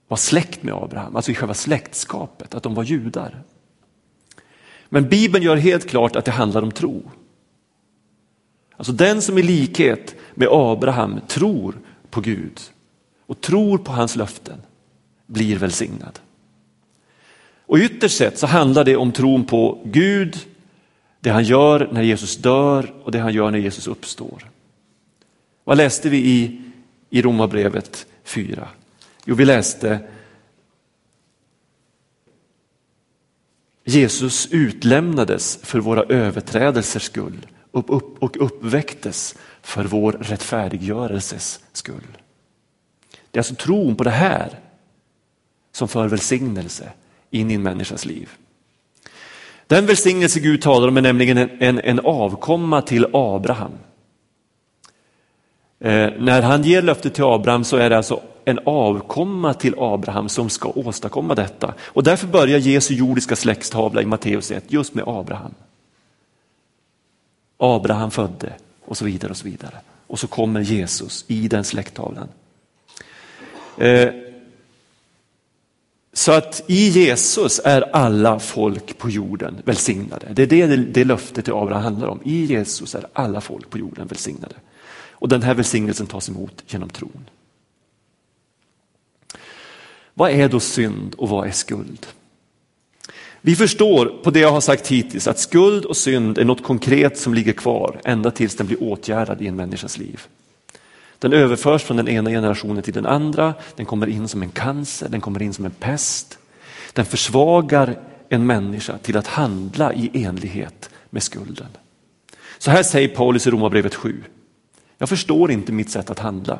var 0.07 0.17
släkt 0.17 0.63
med 0.63 0.73
Abraham, 0.73 1.15
alltså 1.15 1.31
i 1.31 1.35
själva 1.35 1.53
släktskapet, 1.53 2.55
att 2.55 2.63
de 2.63 2.73
var 2.73 2.83
judar. 2.83 3.43
Men 4.89 5.09
Bibeln 5.09 5.43
gör 5.43 5.55
helt 5.55 5.89
klart 5.89 6.15
att 6.15 6.25
det 6.25 6.31
handlar 6.31 6.61
om 6.61 6.71
tro. 6.71 7.11
Alltså 8.77 8.93
den 8.93 9.21
som 9.21 9.37
i 9.37 9.41
likhet 9.41 10.15
med 10.33 10.47
Abraham 10.51 11.19
tror 11.27 11.79
på 12.09 12.21
Gud 12.21 12.59
och 13.25 13.41
tror 13.41 13.77
på 13.77 13.91
hans 13.91 14.15
löften 14.15 14.61
blir 15.25 15.57
välsignad. 15.57 16.19
Och 17.67 17.77
ytterst 17.77 18.17
sett 18.17 18.37
så 18.37 18.47
handlar 18.47 18.83
det 18.83 18.95
om 18.95 19.11
tron 19.11 19.45
på 19.45 19.81
Gud, 19.85 20.37
det 21.19 21.29
han 21.29 21.43
gör 21.43 21.89
när 21.91 22.01
Jesus 22.01 22.37
dör 22.37 22.93
och 23.03 23.11
det 23.11 23.19
han 23.19 23.33
gör 23.33 23.51
när 23.51 23.59
Jesus 23.59 23.87
uppstår. 23.87 24.49
Vad 25.63 25.77
läste 25.77 26.09
vi 26.09 26.17
i, 26.17 26.61
i 27.09 27.21
Romarbrevet 27.21 28.07
4? 28.23 28.67
Jo, 29.25 29.35
vi 29.35 29.45
läste 29.45 29.99
Jesus 33.83 34.47
utlämnades 34.51 35.59
för 35.63 35.79
våra 35.79 36.03
överträdelsers 36.03 37.03
skull 37.03 37.47
och 37.71 38.41
uppväcktes 38.45 39.35
för 39.61 39.83
vår 39.83 40.11
rättfärdiggörelses 40.11 41.59
skull. 41.73 42.17
Det 43.31 43.37
är 43.37 43.39
alltså 43.39 43.55
tron 43.55 43.95
på 43.95 44.03
det 44.03 44.09
här 44.09 44.59
som 45.71 45.87
för 45.87 46.07
välsignelse 46.07 46.91
in 47.31 47.51
i 47.51 47.53
en 47.53 47.63
människas 47.63 48.05
liv. 48.05 48.29
Den 49.67 49.85
välsignelse 49.85 50.39
Gud 50.39 50.61
talar 50.61 50.87
om 50.87 50.97
är 50.97 51.01
nämligen 51.01 51.37
en, 51.37 51.49
en, 51.59 51.79
en 51.79 51.99
avkomma 51.99 52.81
till 52.81 53.05
Abraham. 53.13 53.71
Eh, 55.79 56.09
när 56.19 56.41
han 56.41 56.63
ger 56.63 56.81
löftet 56.81 57.13
till 57.13 57.23
Abraham 57.23 57.63
så 57.63 57.77
är 57.77 57.89
det 57.89 57.97
alltså 57.97 58.21
en 58.45 58.59
avkomma 58.65 59.53
till 59.53 59.75
Abraham 59.77 60.29
som 60.29 60.49
ska 60.49 60.69
åstadkomma 60.69 61.35
detta. 61.35 61.73
Och 61.81 62.03
därför 62.03 62.27
börjar 62.27 62.59
Jesu 62.59 62.93
jordiska 62.93 63.35
släktstavla 63.35 64.01
i 64.01 64.05
Matteus 64.05 64.51
1 64.51 64.63
just 64.67 64.93
med 64.93 65.03
Abraham. 65.07 65.53
Abraham 67.57 68.11
födde 68.11 68.53
och 68.85 68.97
så 68.97 69.05
vidare 69.05 69.31
och 69.31 69.37
så 69.37 69.45
vidare. 69.45 69.75
Och 70.07 70.19
så 70.19 70.27
kommer 70.27 70.61
Jesus 70.61 71.25
i 71.27 71.47
den 71.47 71.63
släkttavlan. 71.63 72.27
Eh, 73.77 74.09
så 76.17 76.31
att 76.31 76.63
i 76.67 76.89
Jesus 76.89 77.61
är 77.63 77.95
alla 77.95 78.39
folk 78.39 78.97
på 78.97 79.09
jorden 79.09 79.61
välsignade. 79.65 80.27
Det 80.33 80.43
är 80.43 80.67
det 80.67 80.75
det 80.75 81.03
löftet 81.03 81.45
till 81.45 81.53
Abraham 81.53 81.83
handlar 81.83 82.07
om. 82.07 82.19
I 82.23 82.45
Jesus 82.45 82.95
är 82.95 83.07
alla 83.13 83.41
folk 83.41 83.69
på 83.69 83.77
jorden 83.77 84.07
välsignade. 84.07 84.55
Och 85.11 85.29
den 85.29 85.41
här 85.41 85.53
välsignelsen 85.53 86.07
tas 86.07 86.29
emot 86.29 86.63
genom 86.67 86.89
tron. 86.89 87.29
Vad 90.13 90.31
är 90.31 90.49
då 90.49 90.59
synd 90.59 91.15
och 91.17 91.29
vad 91.29 91.47
är 91.47 91.51
skuld? 91.51 92.07
Vi 93.41 93.55
förstår 93.55 94.05
på 94.23 94.31
det 94.31 94.39
jag 94.39 94.51
har 94.51 94.61
sagt 94.61 94.87
hittills 94.87 95.27
att 95.27 95.39
skuld 95.39 95.85
och 95.85 95.97
synd 95.97 96.37
är 96.37 96.45
något 96.45 96.63
konkret 96.63 97.17
som 97.17 97.33
ligger 97.33 97.53
kvar 97.53 98.01
ända 98.03 98.31
tills 98.31 98.55
den 98.55 98.67
blir 98.67 98.83
åtgärdad 98.83 99.41
i 99.41 99.47
en 99.47 99.55
människas 99.55 99.97
liv. 99.97 100.21
Den 101.19 101.33
överförs 101.33 101.83
från 101.83 101.97
den 101.97 102.07
ena 102.07 102.29
generationen 102.29 102.83
till 102.83 102.93
den 102.93 103.05
andra, 103.05 103.53
den 103.75 103.85
kommer 103.85 104.07
in 104.07 104.27
som 104.27 104.41
en 104.41 104.49
cancer, 104.49 105.09
den 105.09 105.21
kommer 105.21 105.41
in 105.41 105.53
som 105.53 105.65
en 105.65 105.71
pest. 105.71 106.37
Den 106.93 107.05
försvagar 107.05 107.99
en 108.29 108.45
människa 108.45 108.97
till 108.97 109.17
att 109.17 109.27
handla 109.27 109.93
i 109.93 110.11
enlighet 110.13 110.89
med 111.09 111.23
skulden. 111.23 111.67
Så 112.57 112.71
här 112.71 112.83
säger 112.83 113.07
Paulus 113.07 113.47
i 113.47 113.49
Romarbrevet 113.49 113.95
7. 113.95 114.23
Jag 114.97 115.09
förstår 115.09 115.51
inte 115.51 115.71
mitt 115.71 115.89
sätt 115.89 116.09
att 116.09 116.19
handla. 116.19 116.59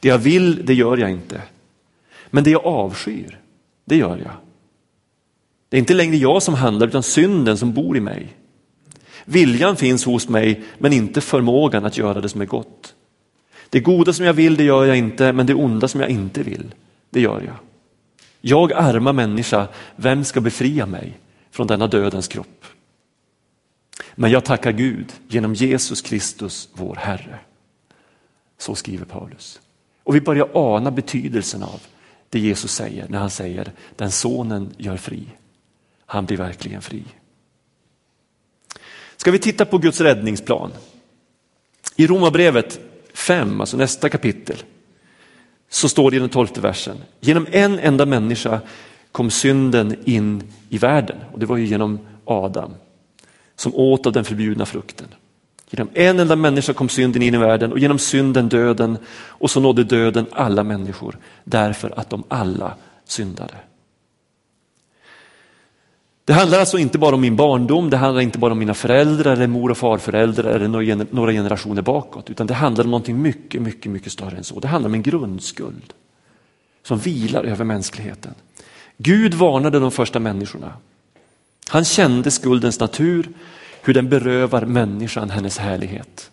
Det 0.00 0.08
jag 0.08 0.18
vill, 0.18 0.66
det 0.66 0.74
gör 0.74 0.96
jag 0.96 1.10
inte. 1.10 1.42
Men 2.30 2.44
det 2.44 2.50
jag 2.50 2.66
avskyr, 2.66 3.40
det 3.84 3.96
gör 3.96 4.16
jag. 4.16 4.32
Det 5.68 5.76
är 5.76 5.78
inte 5.78 5.94
längre 5.94 6.16
jag 6.16 6.42
som 6.42 6.54
handlar 6.54 6.86
utan 6.86 7.02
synden 7.02 7.58
som 7.58 7.72
bor 7.72 7.96
i 7.96 8.00
mig. 8.00 8.36
Viljan 9.24 9.76
finns 9.76 10.04
hos 10.04 10.28
mig 10.28 10.64
men 10.78 10.92
inte 10.92 11.20
förmågan 11.20 11.84
att 11.84 11.98
göra 11.98 12.20
det 12.20 12.28
som 12.28 12.40
är 12.40 12.46
gott. 12.46 12.94
Det 13.72 13.80
goda 13.80 14.12
som 14.12 14.26
jag 14.26 14.32
vill 14.32 14.56
det 14.56 14.64
gör 14.64 14.84
jag 14.84 14.96
inte 14.96 15.32
men 15.32 15.46
det 15.46 15.54
onda 15.54 15.88
som 15.88 16.00
jag 16.00 16.10
inte 16.10 16.42
vill 16.42 16.74
det 17.10 17.20
gör 17.20 17.40
jag. 17.40 17.56
Jag 18.40 18.72
arma 18.72 19.12
människa, 19.12 19.68
vem 19.96 20.24
ska 20.24 20.40
befria 20.40 20.86
mig 20.86 21.18
från 21.50 21.66
denna 21.66 21.86
dödens 21.86 22.28
kropp? 22.28 22.64
Men 24.14 24.30
jag 24.30 24.44
tackar 24.44 24.72
Gud 24.72 25.12
genom 25.28 25.54
Jesus 25.54 26.02
Kristus 26.02 26.68
vår 26.72 26.96
Herre. 26.96 27.38
Så 28.58 28.74
skriver 28.74 29.04
Paulus. 29.04 29.60
Och 30.02 30.14
vi 30.14 30.20
börjar 30.20 30.48
ana 30.54 30.90
betydelsen 30.90 31.62
av 31.62 31.80
det 32.28 32.38
Jesus 32.38 32.72
säger 32.72 33.08
när 33.08 33.18
han 33.18 33.30
säger 33.30 33.72
den 33.96 34.10
sonen 34.10 34.74
gör 34.76 34.96
fri. 34.96 35.26
Han 36.06 36.26
blir 36.26 36.36
verkligen 36.36 36.82
fri. 36.82 37.04
Ska 39.16 39.30
vi 39.30 39.38
titta 39.38 39.64
på 39.64 39.78
Guds 39.78 40.00
räddningsplan? 40.00 40.70
I 41.96 42.06
Romarbrevet 42.06 42.80
5, 43.14 43.60
alltså 43.60 43.76
nästa 43.76 44.08
kapitel, 44.08 44.56
så 45.70 45.88
står 45.88 46.10
det 46.10 46.16
i 46.16 46.20
den 46.20 46.28
tolfte 46.28 46.60
versen. 46.60 46.96
Genom 47.20 47.46
en 47.50 47.78
enda 47.78 48.06
människa 48.06 48.60
kom 49.12 49.30
synden 49.30 49.96
in 50.04 50.42
i 50.68 50.78
världen 50.78 51.16
och 51.32 51.38
det 51.38 51.46
var 51.46 51.56
ju 51.56 51.66
genom 51.66 51.98
Adam 52.24 52.74
som 53.56 53.74
åt 53.74 54.06
av 54.06 54.12
den 54.12 54.24
förbjudna 54.24 54.66
frukten. 54.66 55.08
Genom 55.70 55.88
en 55.94 56.20
enda 56.20 56.36
människa 56.36 56.72
kom 56.72 56.88
synden 56.88 57.22
in 57.22 57.34
i 57.34 57.38
världen 57.38 57.72
och 57.72 57.78
genom 57.78 57.98
synden 57.98 58.48
döden 58.48 58.98
och 59.14 59.50
så 59.50 59.60
nådde 59.60 59.84
döden 59.84 60.26
alla 60.32 60.64
människor 60.64 61.18
därför 61.44 61.98
att 61.98 62.10
de 62.10 62.24
alla 62.28 62.74
syndade. 63.04 63.54
Det 66.24 66.32
handlar 66.32 66.58
alltså 66.58 66.78
inte 66.78 66.98
bara 66.98 67.14
om 67.14 67.20
min 67.20 67.36
barndom, 67.36 67.90
det 67.90 67.96
handlar 67.96 68.22
inte 68.22 68.38
bara 68.38 68.52
om 68.52 68.58
mina 68.58 68.74
föräldrar 68.74 69.32
eller 69.32 69.46
mor 69.46 69.70
och 69.70 69.78
farföräldrar 69.78 70.50
eller 70.50 70.68
några 71.14 71.32
generationer 71.32 71.82
bakåt, 71.82 72.30
utan 72.30 72.46
det 72.46 72.54
handlar 72.54 72.84
om 72.84 72.90
någonting 72.90 73.22
mycket, 73.22 73.62
mycket, 73.62 73.92
mycket 73.92 74.12
större 74.12 74.36
än 74.36 74.44
så. 74.44 74.60
Det 74.60 74.68
handlar 74.68 74.88
om 74.88 74.94
en 74.94 75.02
grundskuld 75.02 75.92
som 76.82 76.98
vilar 76.98 77.44
över 77.44 77.64
mänskligheten. 77.64 78.34
Gud 78.96 79.34
varnade 79.34 79.78
de 79.78 79.90
första 79.90 80.18
människorna. 80.18 80.72
Han 81.68 81.84
kände 81.84 82.30
skuldens 82.30 82.80
natur, 82.80 83.28
hur 83.82 83.94
den 83.94 84.08
berövar 84.08 84.66
människan 84.66 85.30
hennes 85.30 85.58
härlighet. 85.58 86.30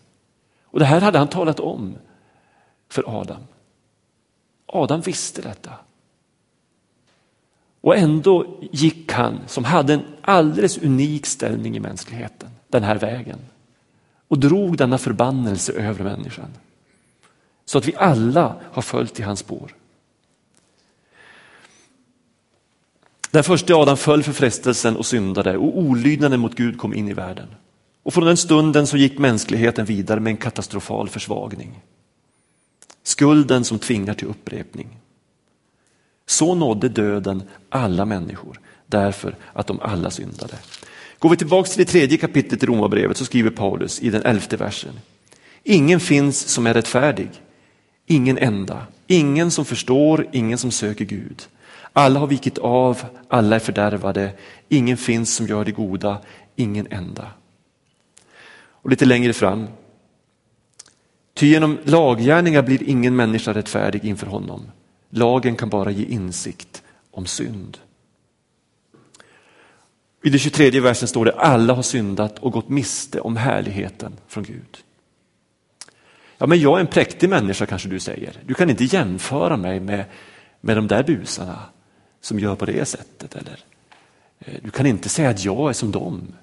Och 0.63 0.79
det 0.79 0.85
här 0.85 1.01
hade 1.01 1.17
han 1.17 1.27
talat 1.27 1.59
om 1.59 1.95
för 2.89 3.21
Adam. 3.21 3.41
Adam 4.65 5.01
visste 5.01 5.41
detta. 5.41 5.71
Och 7.81 7.97
ändå 7.97 8.59
gick 8.71 9.11
han, 9.11 9.39
som 9.47 9.63
hade 9.63 9.93
en 9.93 10.03
alldeles 10.21 10.77
unik 10.77 11.25
ställning 11.25 11.77
i 11.77 11.79
mänskligheten, 11.79 12.49
den 12.67 12.83
här 12.83 12.95
vägen. 12.95 13.39
Och 14.27 14.39
drog 14.39 14.77
denna 14.77 14.97
förbannelse 14.97 15.73
över 15.73 16.03
människan. 16.03 16.49
Så 17.65 17.77
att 17.77 17.87
vi 17.87 17.95
alla 17.95 18.55
har 18.71 18.81
följt 18.81 19.19
i 19.19 19.23
hans 19.23 19.39
spår. 19.39 19.75
Den 23.31 23.43
första 23.43 23.75
Adam 23.75 23.97
föll 23.97 24.23
för 24.23 24.33
frestelsen 24.33 24.97
och 24.97 25.05
syndade 25.05 25.57
och 25.57 25.77
olydnaden 25.77 26.39
mot 26.39 26.55
Gud 26.55 26.77
kom 26.77 26.93
in 26.93 27.07
i 27.09 27.13
världen. 27.13 27.47
Och 28.03 28.13
från 28.13 28.25
den 28.25 28.37
stunden 28.37 28.87
så 28.87 28.97
gick 28.97 29.17
mänskligheten 29.17 29.85
vidare 29.85 30.19
med 30.19 30.31
en 30.31 30.37
katastrofal 30.37 31.09
försvagning. 31.09 31.81
Skulden 33.03 33.63
som 33.63 33.79
tvingar 33.79 34.13
till 34.13 34.27
upprepning. 34.27 34.87
Så 36.29 36.55
nådde 36.55 36.89
döden 36.89 37.43
alla 37.69 38.05
människor 38.05 38.59
därför 38.85 39.35
att 39.53 39.67
de 39.67 39.79
alla 39.79 40.11
syndade. 40.11 40.53
Går 41.19 41.29
vi 41.29 41.37
tillbaks 41.37 41.69
till 41.69 41.85
det 41.85 41.91
tredje 41.91 42.17
kapitlet 42.17 42.63
i 42.63 42.65
Romarbrevet 42.65 43.17
så 43.17 43.25
skriver 43.25 43.49
Paulus 43.49 43.99
i 43.99 44.09
den 44.09 44.23
elfte 44.25 44.57
versen. 44.57 44.99
Ingen 45.63 45.99
finns 45.99 46.47
som 46.47 46.67
är 46.67 46.73
rättfärdig, 46.73 47.29
ingen 48.05 48.37
enda, 48.37 48.87
ingen 49.07 49.51
som 49.51 49.65
förstår, 49.65 50.27
ingen 50.31 50.57
som 50.57 50.71
söker 50.71 51.05
Gud. 51.05 51.47
Alla 51.93 52.19
har 52.19 52.27
vikit 52.27 52.57
av, 52.57 53.01
alla 53.27 53.55
är 53.55 53.59
fördärvade, 53.59 54.31
ingen 54.69 54.97
finns 54.97 55.35
som 55.35 55.47
gör 55.47 55.65
det 55.65 55.71
goda, 55.71 56.17
ingen 56.55 56.87
enda. 56.91 57.27
Och 58.59 58.89
lite 58.89 59.05
längre 59.05 59.33
fram. 59.33 59.67
Ty 61.33 61.47
genom 61.47 61.77
laggärningar 61.83 62.61
blir 62.61 62.83
ingen 62.83 63.15
människa 63.15 63.53
rättfärdig 63.53 64.05
inför 64.05 64.27
honom. 64.27 64.61
Lagen 65.09 65.55
kan 65.55 65.69
bara 65.69 65.91
ge 65.91 66.05
insikt 66.05 66.83
om 67.11 67.25
synd. 67.25 67.77
I 70.23 70.29
den 70.29 70.39
23 70.39 70.79
versen 70.79 71.07
står 71.07 71.25
det 71.25 71.31
alla 71.31 71.73
har 71.73 71.83
syndat 71.83 72.39
och 72.39 72.51
gått 72.51 72.69
miste 72.69 73.21
om 73.21 73.37
härligheten 73.37 74.13
från 74.27 74.43
Gud. 74.43 74.77
Ja, 76.37 76.47
men 76.47 76.59
jag 76.59 76.77
är 76.77 76.81
en 76.81 76.87
präktig 76.87 77.29
människa 77.29 77.65
kanske 77.65 77.89
du 77.89 77.99
säger. 77.99 78.33
Du 78.45 78.53
kan 78.53 78.69
inte 78.69 78.83
jämföra 78.83 79.57
mig 79.57 79.79
med, 79.79 80.05
med 80.61 80.77
de 80.77 80.87
där 80.87 81.03
busarna 81.03 81.59
som 82.21 82.39
gör 82.39 82.55
på 82.55 82.65
det 82.65 82.85
sättet. 82.85 83.35
Eller? 83.35 83.59
Eh, 84.39 84.53
du 84.63 84.71
kan 84.71 84.85
inte 84.85 85.09
säga 85.09 85.29
att 85.29 85.45
jag 85.45 85.69
är 85.69 85.73
som 85.73 85.91
dem. 85.91 86.33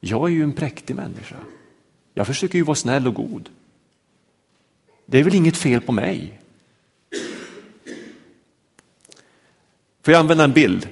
Jag 0.00 0.28
är 0.28 0.32
ju 0.32 0.42
en 0.42 0.52
präktig 0.52 0.96
människa. 0.96 1.36
Jag 2.14 2.26
försöker 2.26 2.58
ju 2.58 2.64
vara 2.64 2.74
snäll 2.74 3.08
och 3.08 3.14
god. 3.14 3.48
Det 5.06 5.18
är 5.18 5.24
väl 5.24 5.34
inget 5.34 5.56
fel 5.56 5.80
på 5.80 5.92
mig. 5.92 6.39
Får 10.02 10.12
jag 10.12 10.20
använda 10.20 10.44
en 10.44 10.52
bild? 10.52 10.88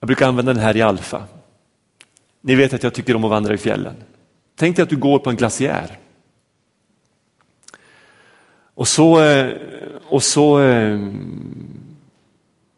Jag 0.00 0.06
brukar 0.06 0.28
använda 0.28 0.52
den 0.52 0.62
här 0.62 0.76
i 0.76 0.82
alfa. 0.82 1.24
Ni 2.40 2.54
vet 2.54 2.74
att 2.74 2.82
jag 2.82 2.94
tycker 2.94 3.16
om 3.16 3.24
att 3.24 3.30
vandra 3.30 3.54
i 3.54 3.58
fjällen. 3.58 3.94
Tänk 4.56 4.76
dig 4.76 4.82
att 4.82 4.88
du 4.88 4.96
går 4.96 5.18
på 5.18 5.30
en 5.30 5.36
glaciär. 5.36 5.98
Och 8.74 8.88
så, 8.88 9.22
eh, 9.22 9.52
och 10.08 10.22
så 10.22 10.60
eh, 10.60 10.98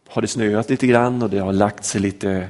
har 0.08 0.22
det 0.22 0.28
snöat 0.28 0.70
lite 0.70 0.86
grann 0.86 1.22
och 1.22 1.30
det 1.30 1.38
har 1.38 1.52
lagt 1.52 1.84
sig 1.84 2.00
lite 2.00 2.48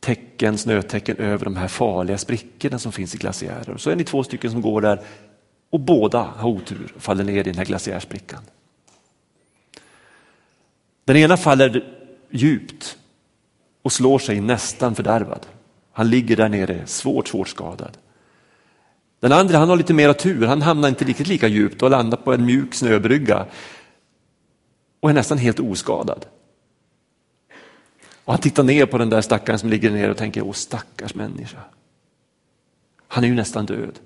tecken, 0.00 0.58
snötecken 0.58 1.16
över 1.16 1.44
de 1.44 1.56
här 1.56 1.68
farliga 1.68 2.18
sprickorna 2.18 2.78
som 2.78 2.92
finns 2.92 3.14
i 3.14 3.18
glaciärer. 3.18 3.76
Så 3.76 3.90
är 3.90 3.96
ni 3.96 4.04
två 4.04 4.24
stycken 4.24 4.50
som 4.50 4.62
går 4.62 4.80
där 4.80 5.00
och 5.70 5.80
båda 5.80 6.22
har 6.36 6.48
otur 6.48 6.92
och 6.96 7.02
faller 7.02 7.24
ner 7.24 7.40
i 7.40 7.42
den 7.42 7.58
här 7.58 7.64
glaciärsprickan. 7.64 8.40
Den 11.04 11.16
ena 11.16 11.36
faller 11.36 11.84
djupt 12.30 12.98
och 13.82 13.92
slår 13.92 14.18
sig 14.18 14.40
nästan 14.40 14.94
fördärvad. 14.94 15.46
Han 15.92 16.10
ligger 16.10 16.36
där 16.36 16.48
nere 16.48 16.86
svårt, 16.86 17.28
svårt 17.28 17.48
skadad. 17.48 17.98
Den 19.20 19.32
andra 19.32 19.58
han 19.58 19.68
har 19.68 19.76
lite 19.76 19.94
mera 19.94 20.14
tur, 20.14 20.46
han 20.46 20.62
hamnar 20.62 20.88
inte 20.88 21.04
riktigt 21.04 21.26
lika 21.26 21.48
djupt 21.48 21.82
och 21.82 21.90
landar 21.90 22.16
på 22.16 22.32
en 22.32 22.46
mjuk 22.46 22.74
snöbrygga 22.74 23.46
och 25.00 25.10
är 25.10 25.14
nästan 25.14 25.38
helt 25.38 25.60
oskadad. 25.60 26.26
Och 28.24 28.32
han 28.32 28.42
tittar 28.42 28.62
ner 28.62 28.86
på 28.86 28.98
den 28.98 29.10
där 29.10 29.20
stackaren 29.20 29.58
som 29.58 29.68
ligger 29.68 29.90
ner 29.90 30.10
och 30.10 30.16
tänker, 30.16 30.42
åh 30.42 30.52
stackars 30.52 31.14
människa. 31.14 31.60
Han 33.08 33.24
är 33.24 33.28
ju 33.28 33.34
nästan 33.34 33.66
död. 33.66 33.98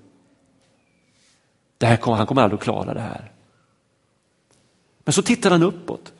Det 1.77 1.85
här 1.85 1.97
kommer, 1.97 2.17
han 2.17 2.27
kommer 2.27 2.41
aldrig 2.41 2.57
att 2.57 2.63
klara 2.63 2.93
det 2.93 3.01
här. 3.01 3.31
Men 5.03 5.13
så 5.13 5.21
tittar 5.21 5.51
han 5.51 5.63
uppåt 5.63 6.13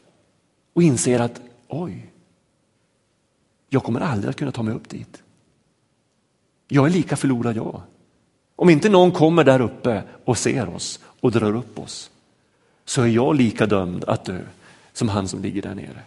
och 0.74 0.84
inser 0.84 1.20
att 1.20 1.42
oj, 1.68 2.12
jag 3.70 3.84
kommer 3.84 4.00
aldrig 4.00 4.30
att 4.30 4.36
kunna 4.36 4.52
ta 4.52 4.64
mig 4.64 4.74
upp 4.74 4.90
dit. 4.90 5.24
Jag 6.68 6.86
är 6.86 6.90
lika 6.90 7.16
förlorad 7.16 7.56
jag. 7.56 7.82
Om 8.56 8.70
inte 8.70 8.90
någon 8.90 9.12
kommer 9.12 9.44
där 9.44 9.62
uppe 9.62 10.04
och 10.26 10.38
ser 10.38 10.70
oss 10.70 11.00
och 11.20 11.32
drar 11.32 11.56
upp 11.56 11.80
oss 11.80 12.12
så 12.86 13.02
är 13.02 13.08
jag 13.08 13.36
lika 13.36 13.66
dömd 13.66 14.04
att 14.04 14.26
dö 14.26 14.40
som 14.94 15.10
han 15.10 15.28
som 15.28 15.42
ligger 15.42 15.62
där 15.62 15.76
nere. 15.76 16.02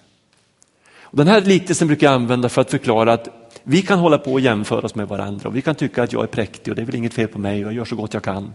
Och 1.01 1.17
den 1.17 1.27
här 1.27 1.41
liknelsen 1.41 1.89
brukar 1.89 2.07
jag 2.07 2.15
använda 2.15 2.49
för 2.49 2.61
att 2.61 2.71
förklara 2.71 3.13
att 3.13 3.29
vi 3.63 3.83
kan 3.83 3.99
hålla 3.99 4.19
på 4.19 4.33
och 4.33 4.41
jämföra 4.41 4.81
oss 4.81 4.95
med 4.95 5.09
varandra 5.09 5.49
och 5.49 5.57
vi 5.57 5.63
kan 5.63 5.75
tycka 5.75 6.03
att 6.03 6.13
jag 6.13 6.23
är 6.23 6.27
präktig 6.27 6.71
och 6.71 6.77
det 6.77 6.83
är 6.83 6.87
väl 6.87 6.95
inget 6.95 7.15
fel 7.15 7.29
på 7.29 7.39
mig 7.39 7.65
och 7.65 7.73
jag 7.73 7.77
gör 7.77 7.85
så 7.85 7.97
gott 7.97 8.15
jag 8.15 8.23
kan. 8.23 8.53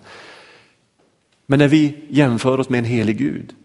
Men 1.46 1.60
när 1.60 1.68
vi 1.68 2.06
jämför 2.10 2.60
oss 2.60 2.70
med 2.70 2.78
en 2.78 2.86
helig 2.86 3.18
Gud 3.18 3.56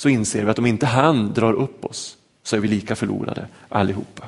så 0.00 0.08
inser 0.08 0.44
vi 0.44 0.50
att 0.50 0.58
om 0.58 0.66
inte 0.66 0.86
han 0.86 1.34
drar 1.34 1.52
upp 1.52 1.84
oss 1.84 2.16
så 2.42 2.56
är 2.56 2.60
vi 2.60 2.68
lika 2.68 2.96
förlorade 2.96 3.48
allihopa. 3.68 4.24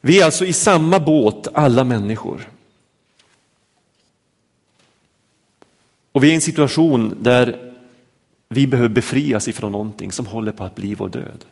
Vi 0.00 0.20
är 0.20 0.24
alltså 0.24 0.44
i 0.44 0.52
samma 0.52 1.00
båt 1.00 1.48
alla 1.54 1.84
människor. 1.84 2.48
Och 6.12 6.24
vi 6.24 6.28
är 6.28 6.32
i 6.32 6.34
en 6.34 6.40
situation 6.40 7.16
där 7.20 7.74
vi 8.48 8.66
behöver 8.66 8.88
befrias 8.88 9.48
ifrån 9.48 9.72
någonting 9.72 10.12
som 10.12 10.26
håller 10.26 10.52
på 10.52 10.64
att 10.64 10.74
bli 10.74 10.94
vår 10.94 11.08
död. 11.08 11.44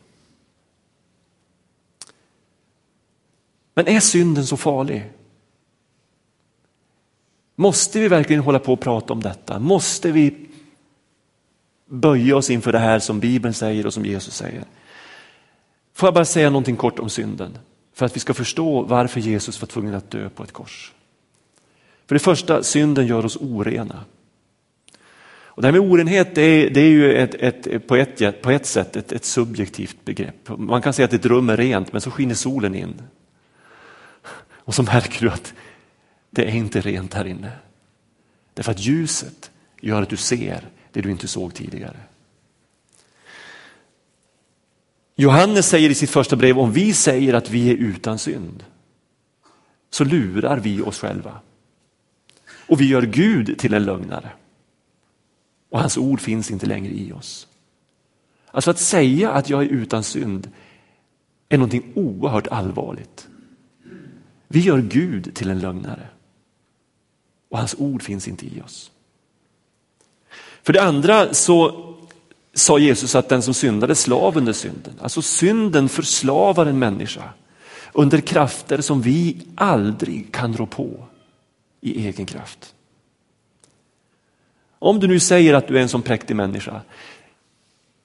Men 3.74 3.88
är 3.88 4.00
synden 4.00 4.46
så 4.46 4.57
farlig? 4.57 5.11
Måste 7.55 8.00
vi 8.00 8.09
verkligen 8.09 8.42
hålla 8.42 8.59
på 8.59 8.72
och 8.72 8.81
prata 8.81 9.12
om 9.12 9.22
detta? 9.22 9.59
Måste 9.59 10.12
vi 10.12 10.49
böja 11.90 12.37
oss 12.37 12.50
inför 12.50 12.72
det 12.72 12.79
här 12.79 12.98
som 12.98 13.20
Bibeln 13.20 13.55
säger 13.55 13.87
och 13.87 13.94
som 13.94 14.05
Jesus 14.05 14.35
säger? 14.35 14.64
Får 15.94 16.07
jag 16.07 16.14
bara 16.14 16.24
säga 16.24 16.50
någonting 16.50 16.76
kort 16.76 16.98
om 16.98 17.11
synden 17.11 17.59
för 17.94 18.07
att 18.07 18.16
vi 18.16 18.20
ska 18.20 18.35
förstå 18.35 18.83
varför 18.83 19.20
Jesus 19.20 19.61
var 19.61 19.66
tvungen 19.66 19.94
att 19.94 20.11
dö 20.11 20.29
på 20.29 20.42
ett 20.42 20.53
kors. 20.53 20.92
För 22.07 22.14
det 22.14 22.18
första, 22.18 22.62
synden 22.62 23.07
gör 23.07 23.24
oss 23.24 23.37
orena. 23.37 24.05
Och 25.61 25.62
det 25.62 25.68
här 25.68 25.72
med 25.72 25.90
orenhet 25.90 26.35
det 26.35 26.42
är, 26.42 26.70
det 26.70 26.81
är 26.81 26.90
ju 26.90 27.14
ett, 27.14 27.35
ett, 27.35 27.87
på, 27.87 27.96
ett, 27.96 28.42
på 28.42 28.50
ett 28.50 28.66
sätt 28.66 28.96
ett, 28.96 29.12
ett 29.12 29.24
subjektivt 29.24 30.05
begrepp. 30.05 30.48
Man 30.59 30.83
kan 30.83 30.92
säga 30.92 31.07
att 31.07 31.12
ett 31.12 31.26
rum 31.26 31.48
är 31.48 31.57
rent 31.57 31.92
men 31.92 32.00
så 32.00 32.11
skiner 32.11 32.35
solen 32.35 32.74
in. 32.74 33.03
Och 34.53 34.74
så 34.74 34.83
märker 34.83 35.20
du 35.20 35.31
att 35.31 35.55
det 36.31 36.44
är 36.44 36.55
inte 36.55 36.81
rent 36.81 37.14
här 37.14 37.24
inne. 37.24 37.53
Därför 38.55 38.72
att 38.72 38.81
ljuset 38.81 39.50
gör 39.81 40.03
att 40.03 40.09
du 40.09 40.16
ser 40.16 40.68
det 40.92 41.00
du 41.00 41.11
inte 41.11 41.29
såg 41.29 41.55
tidigare. 41.55 41.96
Johannes 45.16 45.68
säger 45.68 45.90
i 45.90 45.94
sitt 45.94 46.11
första 46.11 46.37
brev, 46.37 46.59
om 46.59 46.72
vi 46.72 46.92
säger 46.92 47.35
att 47.35 47.50
vi 47.50 47.70
är 47.70 47.74
utan 47.74 48.18
synd, 48.18 48.64
så 49.90 50.05
lurar 50.05 50.59
vi 50.59 50.83
oss 50.83 50.98
själva. 50.98 51.40
Och 52.68 52.81
vi 52.81 52.88
gör 52.88 53.03
Gud 53.03 53.59
till 53.59 53.74
en 53.74 53.85
lögnare. 53.85 54.31
Och 55.70 55.81
hans 55.81 55.98
ord 55.98 56.20
finns 56.20 56.50
inte 56.50 56.66
längre 56.66 56.92
i 56.92 57.12
oss. 57.12 57.46
Alltså 58.50 58.70
att 58.70 58.79
säga 58.79 59.31
att 59.33 59.50
jag 59.50 59.62
är 59.62 59.68
utan 59.68 60.03
synd 60.03 60.50
är 61.48 61.59
någonting 61.59 61.92
oerhört 61.94 62.46
allvarligt. 62.46 63.29
Vi 64.48 64.61
gör 64.61 64.81
Gud 64.81 65.35
till 65.35 65.50
en 65.50 65.59
lögnare. 65.59 66.09
Och 67.48 67.59
hans 67.59 67.74
ord 67.79 68.03
finns 68.03 68.29
inte 68.29 68.46
i 68.46 68.61
oss. 68.61 68.92
För 70.62 70.73
det 70.73 70.83
andra 70.83 71.35
så 71.35 71.87
sa 72.55 72.79
Jesus 72.79 73.14
att 73.14 73.29
den 73.29 73.42
som 73.42 73.55
syndade 73.55 73.94
slav 73.94 74.37
under 74.37 74.53
synden. 74.53 74.94
Alltså 75.01 75.23
synden 75.23 75.88
förslavar 75.88 76.66
en 76.66 76.79
människa 76.79 77.33
under 77.92 78.20
krafter 78.20 78.81
som 78.81 79.03
vi 79.03 79.46
aldrig 79.55 80.33
kan 80.33 80.57
rå 80.57 80.66
på 80.66 81.07
i 81.81 82.07
egen 82.07 82.27
kraft. 82.27 82.75
Om 84.79 85.01
du 85.01 85.07
nu 85.07 85.20
säger 85.20 85.55
att 85.55 85.68
du 85.68 85.79
är 85.79 85.83
en 85.83 85.88
sån 85.88 86.03
präktig 86.03 86.37
människa, 86.37 86.81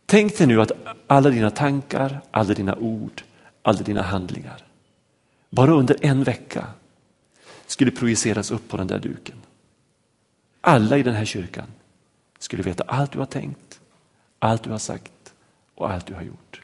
tänk 0.06 0.38
dig 0.38 0.48
nu 0.48 0.62
att 0.62 0.72
alla 1.08 1.30
dina 1.30 1.50
tankar, 1.50 2.22
alla 2.32 2.54
dina 2.54 2.76
ord, 2.76 3.24
alla 3.62 3.80
dina 3.80 4.02
handlingar, 4.02 4.65
bara 5.50 5.72
under 5.72 5.98
en 6.02 6.24
vecka 6.24 6.68
skulle 7.68 7.91
projiceras 7.91 8.52
upp 8.52 8.68
på 8.68 8.78
den 8.78 8.88
där 8.88 9.00
duken. 9.00 9.36
Alla 10.62 10.98
i 10.98 11.04
den 11.04 11.15
här 11.15 11.26
kyrkan 11.26 11.68
skulle 12.39 12.63
veta 12.63 12.84
allt 12.84 13.12
du 13.12 13.19
har 13.19 13.26
tänkt, 13.26 13.80
allt 14.39 14.63
du 14.63 14.69
har 14.69 14.78
sagt 14.78 15.34
och 15.76 15.91
allt 15.91 16.06
du 16.06 16.13
har 16.13 16.21
gjort. 16.21 16.62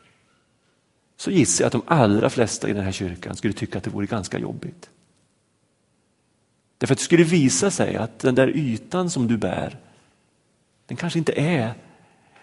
Så 1.17 1.31
gissar 1.31 1.63
jag 1.63 1.67
att 1.67 1.71
de 1.71 1.81
allra 1.85 2.29
flesta 2.29 2.69
i 2.69 2.73
den 2.73 2.83
här 2.83 2.91
kyrkan 2.91 3.35
skulle 3.35 3.53
tycka 3.53 3.77
att 3.77 3.83
det 3.83 3.89
vore 3.89 4.05
ganska 4.05 4.39
jobbigt. 4.39 4.89
Därför 6.77 6.93
att 6.93 6.99
det 6.99 7.03
skulle 7.05 7.23
visa 7.23 7.71
sig 7.71 7.95
att 7.95 8.19
den 8.19 8.35
där 8.35 8.47
ytan 8.47 9.09
som 9.09 9.27
du 9.27 9.37
bär, 9.37 9.77
den 10.85 10.97
kanske 10.97 11.19
inte 11.19 11.33
är 11.33 11.73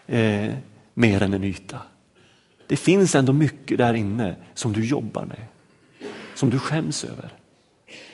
eh, 0.06 0.54
mer 0.94 1.22
än 1.22 1.34
en 1.34 1.44
yta. 1.44 1.82
Det 2.66 2.76
finns 2.76 3.14
ändå 3.14 3.32
mycket 3.32 3.78
där 3.78 3.94
inne 3.94 4.36
som 4.54 4.72
du 4.72 4.84
jobbar 4.84 5.24
med, 5.24 5.46
som 6.34 6.50
du 6.50 6.58
skäms 6.58 7.04
över, 7.04 7.32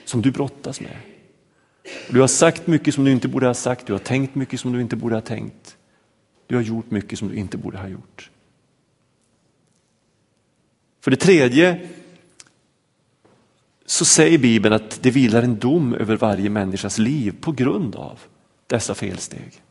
som 0.05 0.23
du 0.23 0.31
brottas 0.31 0.81
med. 0.81 0.97
Du 2.09 2.21
har 2.21 2.27
sagt 2.27 2.67
mycket 2.67 2.95
som 2.95 3.05
du 3.05 3.13
inte 3.13 3.29
borde 3.29 3.47
ha 3.47 3.55
sagt, 3.55 3.87
du 3.87 3.93
har 3.93 4.01
tänkt 4.01 4.35
mycket 4.35 4.61
som 4.61 4.73
du 4.73 4.81
inte 4.81 4.97
borde 4.97 5.15
ha 5.15 5.21
tänkt. 5.21 5.77
Du 6.47 6.55
har 6.55 6.63
gjort 6.63 6.91
mycket 6.91 7.19
som 7.19 7.29
du 7.29 7.35
inte 7.35 7.57
borde 7.57 7.79
ha 7.79 7.89
gjort. 7.89 8.31
För 11.01 11.11
det 11.11 11.17
tredje 11.17 11.89
så 13.87 14.05
säger 14.05 14.39
Bibeln 14.39 14.75
att 14.75 15.03
det 15.03 15.11
vilar 15.11 15.43
en 15.43 15.59
dom 15.59 15.95
över 15.95 16.17
varje 16.17 16.51
människas 16.51 16.99
liv 16.99 17.35
på 17.41 17.53
grund 17.53 17.97
av 17.97 18.21
dessa 18.67 18.95
felsteg. 18.95 19.63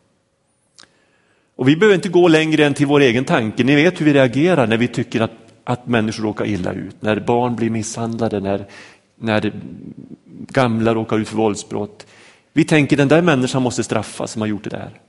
Och 1.56 1.68
vi 1.68 1.76
behöver 1.76 1.96
inte 1.96 2.10
gå 2.10 2.28
längre 2.28 2.66
än 2.66 2.74
till 2.74 2.88
vår 2.88 3.00
egen 3.00 3.26
tanke. 3.26 3.64
Ni 3.64 3.76
vet 3.76 4.02
hur 4.02 4.06
vi 4.06 4.14
reagerar 4.14 4.68
när 4.68 4.78
vi 4.78 4.88
tycker 4.88 5.22
att, 5.22 5.32
att 5.64 5.88
människor 5.88 6.24
råkar 6.24 6.46
illa 6.46 6.74
ut, 6.74 7.02
när 7.02 7.20
barn 7.20 7.56
blir 7.56 7.70
misshandlade, 7.70 8.40
när, 8.40 8.68
när 9.16 9.54
gamla 10.48 10.94
råkar 10.96 11.18
ut 11.18 11.28
för 11.28 11.38
våldsbrott. 11.38 12.08
Vi 12.54 12.66
tänker 12.66 12.98
den 12.98 13.08
där 13.08 13.22
människan 13.22 13.62
måste 13.62 13.84
straffas 13.84 14.32
som 14.32 14.42
har 14.42 14.48
gjort 14.48 14.64
det 14.64 14.70
där. 14.70 15.00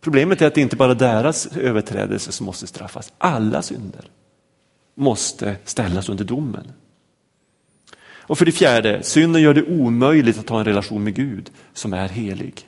Problemet 0.00 0.42
är 0.42 0.46
att 0.46 0.54
det 0.54 0.60
inte 0.60 0.76
bara 0.76 0.94
deras 0.94 1.46
överträdelse 1.46 2.32
som 2.32 2.46
måste 2.46 2.66
straffas. 2.66 3.12
Alla 3.18 3.62
synder 3.62 4.10
måste 4.94 5.56
ställas 5.64 6.08
under 6.08 6.24
domen. 6.24 6.72
Och 8.28 8.38
för 8.38 8.46
det 8.46 8.52
fjärde, 8.52 9.02
synden 9.02 9.42
gör 9.42 9.54
det 9.54 9.62
omöjligt 9.62 10.38
att 10.38 10.48
ha 10.48 10.58
en 10.58 10.64
relation 10.64 11.04
med 11.04 11.14
Gud 11.14 11.50
som 11.72 11.92
är 11.92 12.08
helig. 12.08 12.65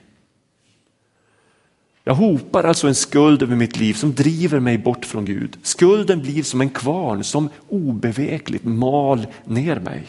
Jag 2.09 2.15
hopar 2.15 2.65
alltså 2.65 2.89
en 2.89 2.95
skuld 2.95 3.43
över 3.43 3.57
mitt 3.57 3.77
liv 3.77 3.95
som 3.95 4.15
driver 4.15 4.61
mig 4.61 4.79
bort 4.79 5.05
från 5.05 5.25
Gud. 5.25 5.59
Skulden 5.63 6.23
blir 6.23 6.43
som 6.43 6.61
en 6.61 6.71
kvarn 6.71 7.25
som 7.25 7.49
obevekligt 7.69 8.65
mal 8.65 9.27
ner 9.45 9.81
mig. 9.81 10.07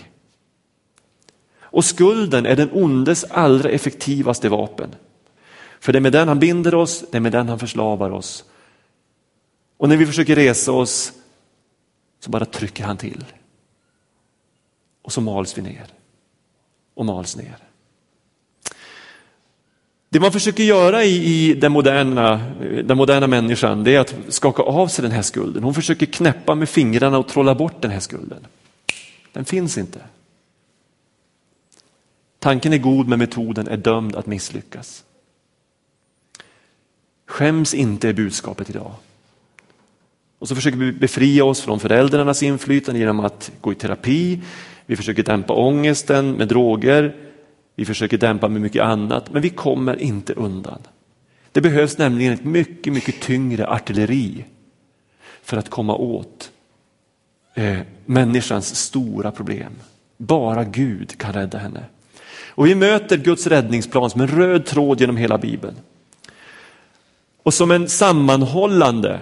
Och 1.62 1.86
skulden 1.86 2.46
är 2.46 2.56
den 2.56 2.70
ondes 2.72 3.24
allra 3.24 3.70
effektivaste 3.70 4.50
vapen. 4.50 4.96
För 5.80 5.94
det 5.94 6.00
är 6.00 6.02
med 6.02 6.12
den 6.12 6.28
han 6.28 6.40
binder 6.40 6.76
oss, 6.76 7.04
det 7.12 7.18
är 7.18 7.22
med 7.22 7.32
den 7.32 7.50
han 7.50 7.60
förslavar 7.60 8.12
oss. 8.12 8.46
Och 9.78 9.90
när 9.90 9.98
vi 9.98 10.06
försöker 10.06 10.36
resa 10.36 10.72
oss 10.72 11.14
så 12.20 12.30
bara 12.30 12.46
trycker 12.46 12.84
han 12.84 12.98
till. 12.98 13.26
Och 15.02 15.12
så 15.12 15.22
mals 15.22 15.58
vi 15.58 15.62
ner 15.62 15.88
och 16.94 17.06
mals 17.06 17.38
ner. 17.38 17.69
Det 20.10 20.20
man 20.20 20.32
försöker 20.32 20.64
göra 20.64 21.04
i, 21.04 21.16
i 21.26 21.54
den, 21.54 21.72
moderna, 21.72 22.52
den 22.84 22.98
moderna 22.98 23.28
människan 23.28 23.84
det 23.84 23.96
är 23.96 24.00
att 24.00 24.16
skaka 24.28 24.64
av 24.64 24.88
sig 24.88 25.04
den 25.04 25.12
här 25.12 25.22
skulden. 25.22 25.64
Hon 25.64 25.74
försöker 25.74 26.06
knäppa 26.06 26.56
med 26.56 26.70
fingrarna 26.70 27.18
och 27.18 27.28
trolla 27.28 27.56
bort 27.56 27.82
den 27.82 27.92
här 27.92 28.00
skulden. 28.00 28.48
Den 29.34 29.46
finns 29.46 29.78
inte. 29.78 30.00
Tanken 32.40 32.74
är 32.74 32.78
god 32.78 33.08
men 33.08 33.20
metoden 33.20 33.68
är 33.68 33.78
dömd 33.78 34.16
att 34.16 34.26
misslyckas. 34.26 35.04
Skäms 37.26 37.74
inte 37.74 38.10
är 38.10 38.14
budskapet 38.14 38.70
idag. 38.70 38.92
Och 40.40 40.48
så 40.48 40.56
försöker 40.56 40.78
vi 40.78 40.92
befria 40.92 41.46
oss 41.46 41.62
från 41.62 41.80
föräldrarnas 41.80 42.44
inflytande 42.44 43.00
genom 43.00 43.20
att 43.20 43.52
gå 43.62 43.72
i 43.72 43.76
terapi. 43.76 44.40
Vi 44.86 44.96
försöker 44.96 45.24
dämpa 45.24 45.54
ångesten 45.54 46.32
med 46.32 46.48
droger. 46.48 47.16
Vi 47.80 47.86
försöker 47.86 48.18
dämpa 48.18 48.48
med 48.48 48.62
mycket 48.62 48.84
annat, 48.84 49.34
men 49.34 49.42
vi 49.42 49.50
kommer 49.50 50.02
inte 50.02 50.34
undan. 50.34 50.80
Det 51.52 51.62
behövs 51.62 51.98
nämligen 51.98 52.34
ett 52.34 52.44
mycket, 52.44 52.94
mycket 52.94 53.22
tyngre 53.22 53.68
artilleri 53.68 54.46
för 55.42 55.58
att 55.58 55.70
komma 55.70 55.96
åt 55.96 56.52
eh, 57.54 57.78
människans 58.06 58.76
stora 58.76 59.32
problem. 59.32 59.72
Bara 60.18 60.64
Gud 60.64 61.18
kan 61.18 61.34
rädda 61.34 61.58
henne. 61.58 61.84
Och 62.50 62.68
vi 62.68 62.76
möter 62.76 63.18
Guds 63.18 63.48
räddningsplan 63.48 64.10
som 64.10 64.22
en 64.22 64.28
röd 64.28 64.66
tråd 64.66 65.02
genom 65.02 65.18
hela 65.18 65.38
Bibeln. 65.38 65.76
Och 67.44 67.54
som 67.54 67.72
en 67.72 67.90
sammanhållande 67.90 69.20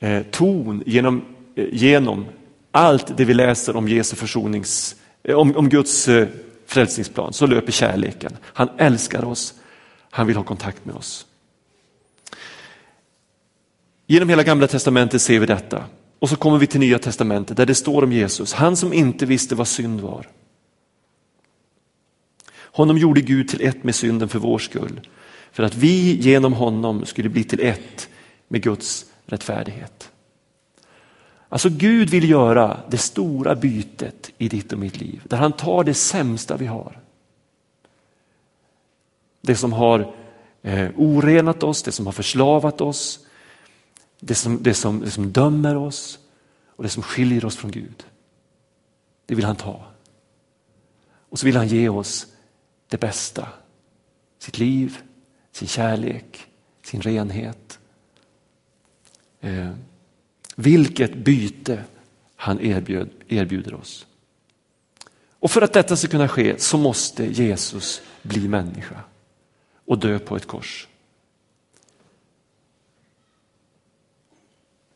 eh, 0.00 0.22
ton 0.22 0.82
genom, 0.86 1.24
eh, 1.54 1.66
genom 1.72 2.24
allt 2.70 3.16
det 3.16 3.24
vi 3.24 3.34
läser 3.34 3.76
om 3.76 3.88
Jesu 3.88 4.16
försonings, 4.16 4.96
eh, 5.22 5.34
om, 5.34 5.56
om 5.56 5.68
Guds 5.68 6.08
eh, 6.08 6.28
frälsningsplan 6.66 7.32
så 7.32 7.46
löper 7.46 7.72
kärleken. 7.72 8.36
Han 8.42 8.68
älskar 8.78 9.24
oss, 9.24 9.54
han 10.10 10.26
vill 10.26 10.36
ha 10.36 10.44
kontakt 10.44 10.84
med 10.84 10.94
oss. 10.94 11.26
Genom 14.06 14.28
hela 14.28 14.42
gamla 14.42 14.66
testamentet 14.66 15.22
ser 15.22 15.40
vi 15.40 15.46
detta. 15.46 15.84
Och 16.18 16.28
så 16.28 16.36
kommer 16.36 16.58
vi 16.58 16.66
till 16.66 16.80
nya 16.80 16.98
testamentet 16.98 17.56
där 17.56 17.66
det 17.66 17.74
står 17.74 18.02
om 18.02 18.12
Jesus, 18.12 18.52
han 18.52 18.76
som 18.76 18.92
inte 18.92 19.26
visste 19.26 19.54
vad 19.54 19.68
synd 19.68 20.00
var. 20.00 20.28
Honom 22.56 22.98
gjorde 22.98 23.20
Gud 23.20 23.48
till 23.48 23.66
ett 23.66 23.84
med 23.84 23.94
synden 23.94 24.28
för 24.28 24.38
vår 24.38 24.58
skull, 24.58 25.00
för 25.52 25.62
att 25.62 25.74
vi 25.74 26.16
genom 26.20 26.52
honom 26.52 27.04
skulle 27.04 27.28
bli 27.28 27.44
till 27.44 27.60
ett 27.60 28.08
med 28.48 28.62
Guds 28.62 29.04
rättfärdighet. 29.26 30.10
Alltså 31.48 31.68
Gud 31.68 32.10
vill 32.10 32.30
göra 32.30 32.80
det 32.90 32.98
stora 32.98 33.54
bytet 33.54 34.30
i 34.38 34.48
ditt 34.48 34.72
och 34.72 34.78
mitt 34.78 35.00
liv, 35.00 35.22
där 35.24 35.36
han 35.36 35.52
tar 35.52 35.84
det 35.84 35.94
sämsta 35.94 36.56
vi 36.56 36.66
har. 36.66 37.00
Det 39.40 39.56
som 39.56 39.72
har 39.72 40.14
eh, 40.62 40.90
orenat 40.96 41.62
oss, 41.62 41.82
det 41.82 41.92
som 41.92 42.06
har 42.06 42.12
förslavat 42.12 42.80
oss, 42.80 43.26
det 44.20 44.34
som, 44.34 44.62
det, 44.62 44.74
som, 44.74 45.00
det 45.00 45.10
som 45.10 45.32
dömer 45.32 45.76
oss 45.76 46.18
och 46.76 46.82
det 46.82 46.88
som 46.88 47.02
skiljer 47.02 47.44
oss 47.44 47.56
från 47.56 47.70
Gud. 47.70 48.04
Det 49.26 49.34
vill 49.34 49.44
han 49.44 49.56
ta. 49.56 49.84
Och 51.28 51.38
så 51.38 51.46
vill 51.46 51.56
han 51.56 51.68
ge 51.68 51.88
oss 51.88 52.26
det 52.88 53.00
bästa. 53.00 53.48
Sitt 54.38 54.58
liv, 54.58 54.98
sin 55.52 55.68
kärlek, 55.68 56.46
sin 56.82 57.00
renhet. 57.00 57.78
Eh, 59.40 59.70
vilket 60.54 61.14
byte 61.14 61.84
han 62.36 62.60
erbjöd, 62.60 63.10
erbjuder 63.28 63.74
oss. 63.74 64.06
Och 65.30 65.50
för 65.50 65.62
att 65.62 65.72
detta 65.72 65.96
ska 65.96 66.08
kunna 66.08 66.28
ske 66.28 66.58
så 66.58 66.78
måste 66.78 67.24
Jesus 67.24 68.02
bli 68.22 68.48
människa 68.48 69.00
och 69.84 69.98
dö 69.98 70.18
på 70.18 70.36
ett 70.36 70.46
kors. 70.46 70.88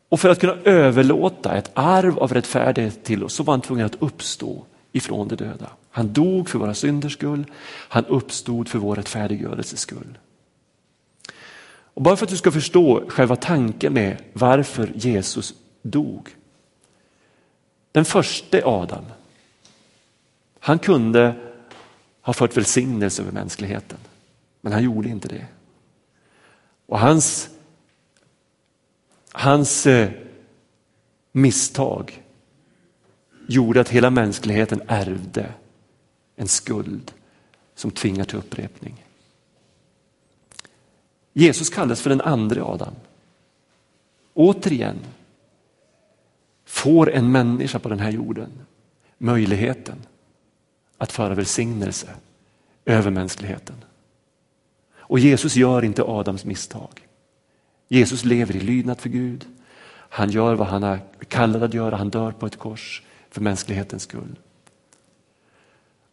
Och 0.09 0.19
för 0.19 0.29
att 0.29 0.39
kunna 0.39 0.57
överlåta 0.63 1.57
ett 1.57 1.71
arv 1.73 2.19
av 2.19 2.33
rättfärdighet 2.33 3.03
till 3.03 3.23
oss 3.23 3.33
så 3.33 3.43
var 3.43 3.53
han 3.53 3.61
tvungen 3.61 3.85
att 3.85 4.01
uppstå 4.01 4.65
ifrån 4.91 5.27
de 5.27 5.35
döda. 5.35 5.69
Han 5.89 6.13
dog 6.13 6.49
för 6.49 6.59
våra 6.59 6.73
synders 6.73 7.13
skull, 7.13 7.45
han 7.89 8.05
uppstod 8.05 8.67
för 8.67 8.79
vår 8.79 8.95
rättfärdiggörelses 8.95 9.79
skull. 9.79 10.17
Och 11.99 12.03
bara 12.03 12.15
för 12.15 12.25
att 12.25 12.29
du 12.29 12.37
ska 12.37 12.51
förstå 12.51 13.03
själva 13.07 13.35
tanken 13.35 13.93
med 13.93 14.23
varför 14.33 14.91
Jesus 14.95 15.53
dog. 15.81 16.29
Den 17.91 18.05
första 18.05 18.57
Adam, 18.65 19.05
han 20.59 20.79
kunde 20.79 21.35
ha 22.21 22.33
fört 22.33 22.57
välsignelse 22.57 23.21
över 23.21 23.31
mänskligheten, 23.31 23.97
men 24.61 24.73
han 24.73 24.83
gjorde 24.83 25.09
inte 25.09 25.27
det. 25.27 25.45
Och 26.85 26.99
hans, 26.99 27.49
hans 29.31 29.87
eh, 29.87 30.09
misstag 31.31 32.23
gjorde 33.47 33.81
att 33.81 33.89
hela 33.89 34.09
mänskligheten 34.09 34.81
ärvde 34.87 35.53
en 36.35 36.47
skuld 36.47 37.11
som 37.75 37.91
tvingar 37.91 38.25
till 38.25 38.37
upprepning. 38.37 39.05
Jesus 41.33 41.69
kallas 41.69 42.01
för 42.01 42.09
den 42.09 42.21
andra 42.21 42.63
Adam. 42.63 42.93
Återigen 44.33 44.99
får 46.65 47.11
en 47.11 47.31
människa 47.31 47.79
på 47.79 47.89
den 47.89 47.99
här 47.99 48.11
jorden 48.11 48.49
möjligheten 49.17 49.95
att 50.97 51.11
föra 51.11 51.35
välsignelse 51.35 52.09
över 52.85 53.11
mänskligheten. 53.11 53.75
Och 54.95 55.19
Jesus 55.19 55.55
gör 55.55 55.83
inte 55.83 56.03
Adams 56.03 56.45
misstag. 56.45 57.07
Jesus 57.87 58.25
lever 58.25 58.55
i 58.55 58.59
lydnad 58.59 58.99
för 58.99 59.09
Gud. 59.09 59.45
Han 59.91 60.29
gör 60.29 60.55
vad 60.55 60.67
han 60.67 60.83
är 60.83 60.99
kallad 61.27 61.63
att 61.63 61.73
göra, 61.73 61.95
han 61.95 62.09
dör 62.09 62.31
på 62.31 62.45
ett 62.45 62.59
kors 62.59 63.03
för 63.29 63.41
mänsklighetens 63.41 64.03
skull. 64.03 64.39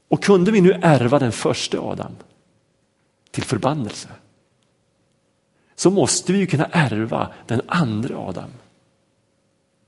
Och 0.08 0.22
kunde 0.22 0.50
vi 0.52 0.60
nu 0.60 0.72
ärva 0.82 1.18
den 1.18 1.32
första 1.32 1.80
Adam 1.80 2.12
till 3.30 3.42
förbannelse 3.42 4.08
så 5.76 5.90
måste 5.90 6.32
vi 6.32 6.38
ju 6.38 6.46
kunna 6.46 6.66
ärva 6.72 7.32
den 7.46 7.62
andra 7.66 8.18
Adam 8.18 8.50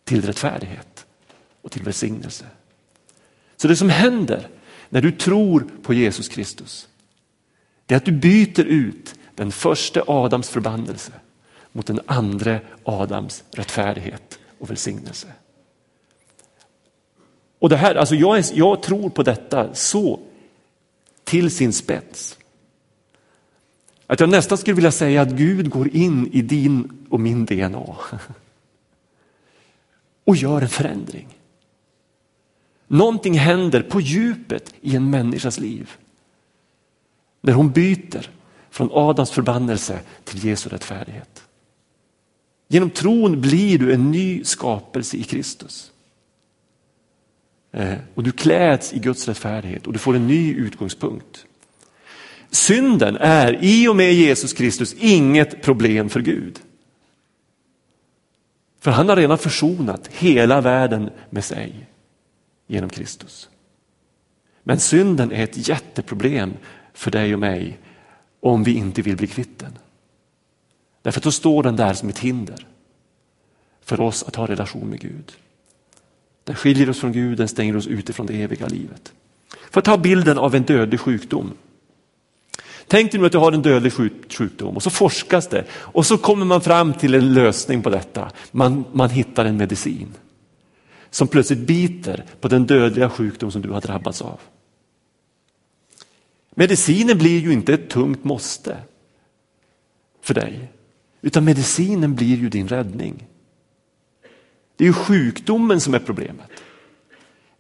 till 0.05 0.23
rättfärdighet 0.23 1.07
och 1.63 1.73
till 1.73 1.83
välsignelse. 1.83 2.45
Så 3.57 3.69
det 3.69 3.77
som 3.77 3.91
händer 3.91 4.49
när 4.89 5.03
du 5.03 5.13
tror 5.13 5.67
på 5.83 5.95
Jesus 5.95 6.29
Kristus, 6.29 6.89
det 7.87 7.95
är 7.95 7.97
att 7.97 8.05
du 8.05 8.13
byter 8.13 8.65
ut 8.65 9.15
den 9.35 9.53
första 9.53 10.03
Adams 10.07 10.49
förbannelse 10.49 11.13
mot 11.73 11.87
den 11.87 12.01
andra 12.07 12.61
Adams 12.85 13.45
rättfärdighet 13.51 14.39
och 14.59 14.71
välsignelse. 14.71 15.29
Och 17.59 17.69
det 17.69 17.77
här, 17.77 17.95
alltså 17.95 18.15
jag, 18.15 18.39
är, 18.39 18.45
jag 18.55 18.83
tror 18.83 19.11
på 19.11 19.23
detta 19.23 19.75
så 19.75 20.21
till 21.25 21.51
sin 21.51 21.73
spets. 21.73 22.39
Att 24.11 24.21
jag 24.21 24.29
nästan 24.29 24.59
skulle 24.59 24.75
vilja 24.75 24.93
säga 24.93 25.23
att 25.23 25.31
Gud 25.31 25.71
går 25.71 25.97
in 25.97 26.29
i 26.33 26.43
din 26.43 27.07
och 27.09 27.21
min 27.21 27.45
DNA 27.45 27.97
och 30.25 30.37
gör 30.37 30.63
en 30.63 30.69
förändring. 30.69 31.29
Någonting 32.87 33.39
händer 33.39 33.83
på 33.83 34.01
djupet 34.01 34.75
i 34.81 34.97
en 34.97 35.11
människas 35.11 35.59
liv. 35.59 35.91
När 37.41 37.53
hon 37.53 37.71
byter 37.71 38.31
från 38.71 38.91
Adams 38.93 39.31
förbannelse 39.31 40.01
till 40.25 40.45
Jesu 40.45 40.69
rättfärdighet. 40.69 41.45
Genom 42.69 42.91
tron 42.91 43.41
blir 43.41 43.79
du 43.79 43.93
en 43.93 44.11
ny 44.11 44.45
skapelse 44.45 45.17
i 45.17 45.23
Kristus. 45.23 45.93
Eh, 47.73 47.99
och 48.15 48.23
du 48.23 48.33
kläds 48.33 48.93
i 48.93 48.99
Guds 48.99 49.29
rättfärdighet 49.29 49.87
och 49.87 49.93
du 49.93 49.99
får 49.99 50.17
en 50.17 50.27
ny 50.27 50.55
utgångspunkt. 50.55 51.47
Synden 52.51 53.17
är 53.17 53.59
i 53.61 53.89
och 53.89 53.97
med 53.97 54.15
Jesus 54.15 54.53
Kristus 54.53 54.95
inget 54.99 55.63
problem 55.63 56.09
för 56.09 56.21
Gud. 56.21 56.61
För 58.81 58.91
han 58.91 59.09
har 59.09 59.17
redan 59.17 59.39
försonat 59.39 60.09
hela 60.13 60.61
världen 60.61 61.11
med 61.31 61.45
sig 61.45 61.87
genom 62.67 62.91
Kristus. 62.91 63.49
Men 64.63 64.81
synden 64.81 65.33
är 65.33 65.45
ett 65.45 65.69
jätteproblem 65.69 66.53
för 66.93 67.11
dig 67.11 67.35
och 67.35 67.41
mig 67.41 67.79
om 68.41 68.65
vi 68.65 68.75
inte 68.75 69.03
vill 69.03 69.17
bli 69.17 69.27
kvitt 69.27 69.59
den. 69.59 69.79
Därför 71.03 71.21
då 71.21 71.33
står 71.33 71.63
den 71.63 71.77
där 71.77 71.95
som 71.95 72.09
ett 72.09 72.19
hinder 72.19 72.67
för 73.85 74.01
oss 74.01 74.23
att 74.23 74.37
ha 74.37 74.47
relation 74.47 74.91
med 74.91 75.01
Gud. 75.01 75.33
Den 76.45 76.57
skiljer 76.57 76.91
oss 76.91 77.01
från 77.01 77.13
Gud, 77.13 77.39
den 77.39 77.49
stänger 77.49 77.77
oss 77.77 77.87
ute 77.87 78.13
från 78.13 78.27
det 78.27 78.43
eviga 78.43 78.67
livet. 78.67 79.13
För 79.71 79.81
att 79.81 79.85
ta 79.85 79.99
bilden 79.99 80.39
av 80.39 80.55
en 80.55 80.63
dödlig 80.63 81.01
sjukdom. 81.01 81.53
Tänk 82.89 83.13
dig 83.13 83.21
nu 83.21 83.27
att 83.27 83.33
du 83.33 83.39
har 83.39 83.53
en 83.53 83.63
dödlig 83.63 83.93
sjukdom 84.29 84.77
och 84.77 84.83
så 84.83 84.91
forskas 84.91 85.49
det 85.49 85.65
och 85.73 86.07
så 86.07 86.19
kommer 86.19 86.45
man 86.45 86.61
fram 86.61 86.95
till 86.95 87.15
en 87.15 87.35
lösning 87.35 87.83
på 87.83 87.91
detta. 87.91 88.31
Man, 88.51 88.85
man 88.93 89.11
hittar 89.11 89.45
en 89.45 89.57
medicin 89.57 90.15
som 91.11 91.29
plötsligt 91.29 91.59
biter 91.59 92.25
på 92.41 92.49
den 92.49 92.67
dödliga 92.67 93.11
sjukdom 93.11 93.51
som 93.51 93.63
du 93.63 93.71
har 93.71 93.81
drabbats 93.81 94.23
av. 94.23 94.41
Medicinen 96.55 97.19
blir 97.19 97.41
ju 97.41 97.53
inte 97.53 97.75
ett 97.75 97.91
tungt 97.91 98.25
måste 98.25 98.77
för 100.23 100.35
dig, 100.35 100.73
utan 101.21 101.45
medicinen 101.45 102.15
blir 102.15 102.37
ju 102.37 102.49
din 102.49 102.69
räddning. 102.69 103.27
Det 104.77 104.85
är 104.85 104.89
ju 104.89 104.93
sjukdomen 104.93 105.81
som 105.81 105.95
är 105.95 105.99
problemet. 105.99 106.51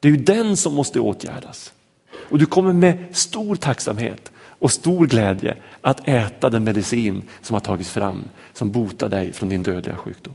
Det 0.00 0.08
är 0.08 0.12
ju 0.12 0.18
den 0.18 0.56
som 0.56 0.74
måste 0.74 1.00
åtgärdas. 1.00 1.72
Och 2.12 2.38
du 2.38 2.46
kommer 2.46 2.72
med 2.72 3.04
stor 3.12 3.56
tacksamhet 3.56 4.32
och 4.58 4.72
stor 4.72 5.06
glädje 5.06 5.56
att 5.80 6.08
äta 6.08 6.50
den 6.50 6.64
medicin 6.64 7.22
som 7.42 7.54
har 7.54 7.60
tagits 7.60 7.90
fram 7.90 8.24
som 8.52 8.70
botar 8.70 9.08
dig 9.08 9.32
från 9.32 9.48
din 9.48 9.62
dödliga 9.62 9.96
sjukdom. 9.96 10.34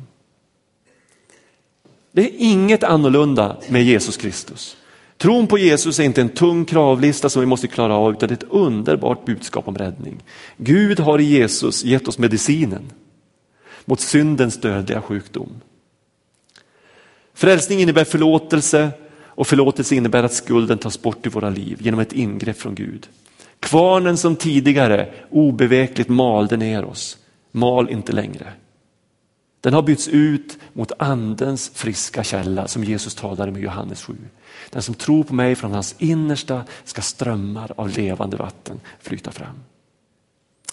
Det 2.12 2.22
är 2.22 2.32
inget 2.38 2.84
annorlunda 2.84 3.58
med 3.70 3.84
Jesus 3.84 4.18
Kristus. 4.18 4.78
Tron 5.18 5.48
på 5.48 5.58
Jesus 5.58 6.00
är 6.00 6.04
inte 6.04 6.22
en 6.22 6.30
tung 6.30 6.66
kravlista 6.66 7.30
som 7.30 7.40
vi 7.40 7.46
måste 7.46 7.68
klara 7.68 7.96
av 7.96 8.12
utan 8.12 8.30
det 8.30 8.34
är 8.34 8.46
ett 8.46 8.52
underbart 8.52 9.26
budskap 9.26 9.68
om 9.68 9.78
räddning. 9.78 10.24
Gud 10.58 11.00
har 11.00 11.20
i 11.20 11.24
Jesus 11.24 11.84
gett 11.84 12.08
oss 12.08 12.18
medicinen 12.18 12.92
mot 13.86 14.00
syndens 14.00 14.58
dödliga 14.58 15.02
sjukdom. 15.02 15.50
Frälsning 17.34 17.80
innebär 17.80 18.04
förlåtelse 18.04 18.90
och 19.26 19.48
förlåtelse 19.48 19.96
innebär 19.96 20.24
att 20.24 20.34
skulden 20.34 20.78
tas 20.78 21.02
bort 21.02 21.26
i 21.26 21.30
våra 21.30 21.50
liv 21.50 21.78
genom 21.82 22.00
ett 22.00 22.14
ingrepp 22.14 22.58
från 22.58 22.76
Gud. 22.76 23.08
Kvarnen 23.64 24.18
som 24.18 24.36
tidigare 24.36 25.14
obevekligt 25.30 26.10
malde 26.10 26.58
ner 26.58 26.86
oss, 26.86 27.18
mal 27.52 27.90
inte 27.90 28.12
längre. 28.12 28.54
Den 29.62 29.74
har 29.74 29.82
bytts 29.82 30.08
ut 30.08 30.58
mot 30.74 30.92
andens 31.00 31.72
friska 31.74 32.24
källa 32.24 32.68
som 32.68 32.84
Jesus 32.84 33.16
talade 33.16 33.52
med 33.52 33.62
Johannes 33.62 34.04
7. 34.04 34.14
Den 34.70 34.82
som 34.82 34.96
tror 34.96 35.24
på 35.24 35.34
mig 35.34 35.56
från 35.56 35.72
hans 35.72 35.96
innersta 35.98 36.64
ska 36.84 37.02
strömmar 37.02 37.72
av 37.76 37.90
levande 37.90 38.38
vatten 38.38 38.80
flyta 39.00 39.32
fram. 39.32 39.64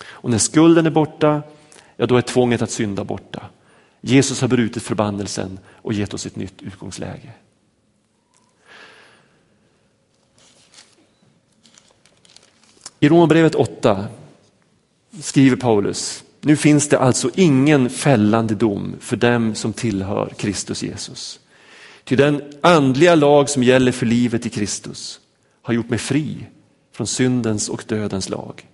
Och 0.05 0.31
när 0.31 0.39
skulden 0.39 0.87
är 0.87 0.91
borta, 0.91 1.43
ja 1.97 2.07
då 2.07 2.17
är 2.17 2.23
tvånget 2.23 2.63
att 2.63 2.71
synda 2.71 3.05
borta. 3.05 3.43
Jesus 4.01 4.41
har 4.41 4.49
brutit 4.49 4.83
förbannelsen 4.83 5.59
och 5.67 5.93
gett 5.93 6.15
oss 6.15 6.27
ett 6.27 6.37
nytt 6.37 6.63
utgångsläge. 6.63 7.33
I 13.03 13.09
Romarbrevet 13.09 13.55
8 13.55 14.07
skriver 15.21 15.57
Paulus, 15.57 16.25
nu 16.41 16.57
finns 16.57 16.89
det 16.89 16.99
alltså 16.99 17.31
ingen 17.35 17.91
fällande 17.91 18.55
dom 18.55 18.95
för 19.01 19.17
dem 19.17 19.55
som 19.55 19.73
tillhör 19.73 20.33
Kristus 20.37 20.83
Jesus. 20.83 21.41
Till 22.05 22.19
den 22.19 22.43
andliga 22.61 23.15
lag 23.15 23.49
som 23.49 23.63
gäller 23.63 23.93
för 23.93 24.07
livet 24.07 24.47
i 24.47 24.51
Kristus 24.51 25.21
har 25.63 25.75
gjort 25.75 25.91
mig 25.91 25.99
fri 25.99 26.47
från 26.93 27.07
syndens 27.07 27.69
och 27.69 27.85
dödens 27.87 28.29
lag. 28.29 28.67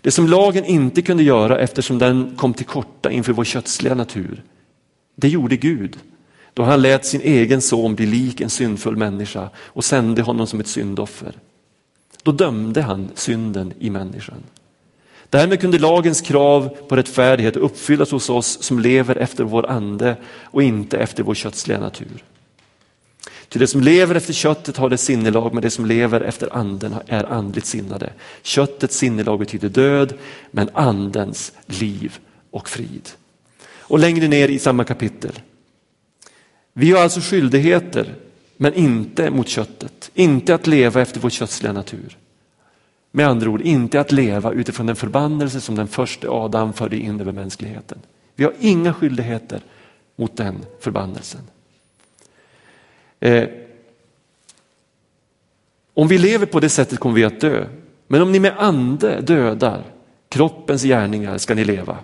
Det 0.00 0.10
som 0.10 0.28
lagen 0.28 0.64
inte 0.64 1.02
kunde 1.02 1.22
göra 1.22 1.58
eftersom 1.58 1.98
den 1.98 2.36
kom 2.36 2.54
till 2.54 2.66
korta 2.66 3.10
inför 3.10 3.32
vår 3.32 3.44
kötsliga 3.44 3.94
natur, 3.94 4.42
det 5.16 5.28
gjorde 5.28 5.56
Gud 5.56 5.98
då 6.54 6.62
han 6.62 6.82
lät 6.82 7.06
sin 7.06 7.20
egen 7.20 7.62
son 7.62 7.94
bli 7.94 8.06
lik 8.06 8.40
en 8.40 8.50
syndfull 8.50 8.96
människa 8.96 9.50
och 9.56 9.84
sände 9.84 10.22
honom 10.22 10.46
som 10.46 10.60
ett 10.60 10.68
syndoffer. 10.68 11.34
Då 12.22 12.32
dömde 12.32 12.82
han 12.82 13.10
synden 13.14 13.72
i 13.78 13.90
människan. 13.90 14.42
Därmed 15.30 15.60
kunde 15.60 15.78
lagens 15.78 16.20
krav 16.20 16.68
på 16.88 16.96
rättfärdighet 16.96 17.56
uppfyllas 17.56 18.10
hos 18.10 18.30
oss 18.30 18.62
som 18.62 18.78
lever 18.78 19.16
efter 19.16 19.44
vår 19.44 19.70
ande 19.70 20.16
och 20.42 20.62
inte 20.62 20.98
efter 20.98 21.22
vår 21.22 21.34
kötsliga 21.34 21.80
natur. 21.80 22.24
Till 23.48 23.60
det 23.60 23.66
som 23.66 23.80
lever 23.80 24.14
efter 24.14 24.32
köttet 24.32 24.76
har 24.76 24.90
det 24.90 24.98
sinnelag, 24.98 25.54
men 25.54 25.62
det 25.62 25.70
som 25.70 25.86
lever 25.86 26.20
efter 26.20 26.56
anden 26.56 26.94
är 27.06 27.32
andligt 27.32 27.66
sinnade. 27.66 28.12
Köttets 28.42 28.96
sinnelag 28.96 29.38
betyder 29.38 29.68
död, 29.68 30.14
men 30.50 30.70
andens 30.72 31.52
liv 31.66 32.18
och 32.50 32.68
frid. 32.68 33.08
Och 33.78 33.98
längre 33.98 34.28
ner 34.28 34.48
i 34.48 34.58
samma 34.58 34.84
kapitel. 34.84 35.38
Vi 36.72 36.92
har 36.92 37.02
alltså 37.02 37.20
skyldigheter, 37.20 38.14
men 38.62 38.74
inte 38.74 39.30
mot 39.30 39.48
köttet. 39.48 40.10
Inte 40.14 40.54
att 40.54 40.66
leva 40.66 41.00
efter 41.00 41.20
vår 41.20 41.30
kötsliga 41.30 41.72
natur. 41.72 42.18
Med 43.10 43.28
andra 43.28 43.50
ord, 43.50 43.60
inte 43.60 44.00
att 44.00 44.12
leva 44.12 44.52
utifrån 44.52 44.86
den 44.86 44.96
förbannelse 44.96 45.60
som 45.60 45.74
den 45.74 45.88
första 45.88 46.30
Adam 46.30 46.72
förde 46.72 46.96
in 46.96 47.20
över 47.20 47.32
mänskligheten. 47.32 47.98
Vi 48.34 48.44
har 48.44 48.54
inga 48.60 48.94
skyldigheter 48.94 49.60
mot 50.16 50.36
den 50.36 50.54
förbannelsen. 50.80 51.40
Eh, 53.20 53.48
om 55.94 56.08
vi 56.08 56.18
lever 56.18 56.46
på 56.46 56.60
det 56.60 56.68
sättet 56.68 56.98
kommer 56.98 57.14
vi 57.14 57.24
att 57.24 57.40
dö. 57.40 57.66
Men 58.06 58.22
om 58.22 58.32
ni 58.32 58.40
med 58.40 58.54
ande 58.58 59.20
dödar 59.20 59.84
kroppens 60.28 60.82
gärningar 60.82 61.38
ska 61.38 61.54
ni 61.54 61.64
leva. 61.64 61.98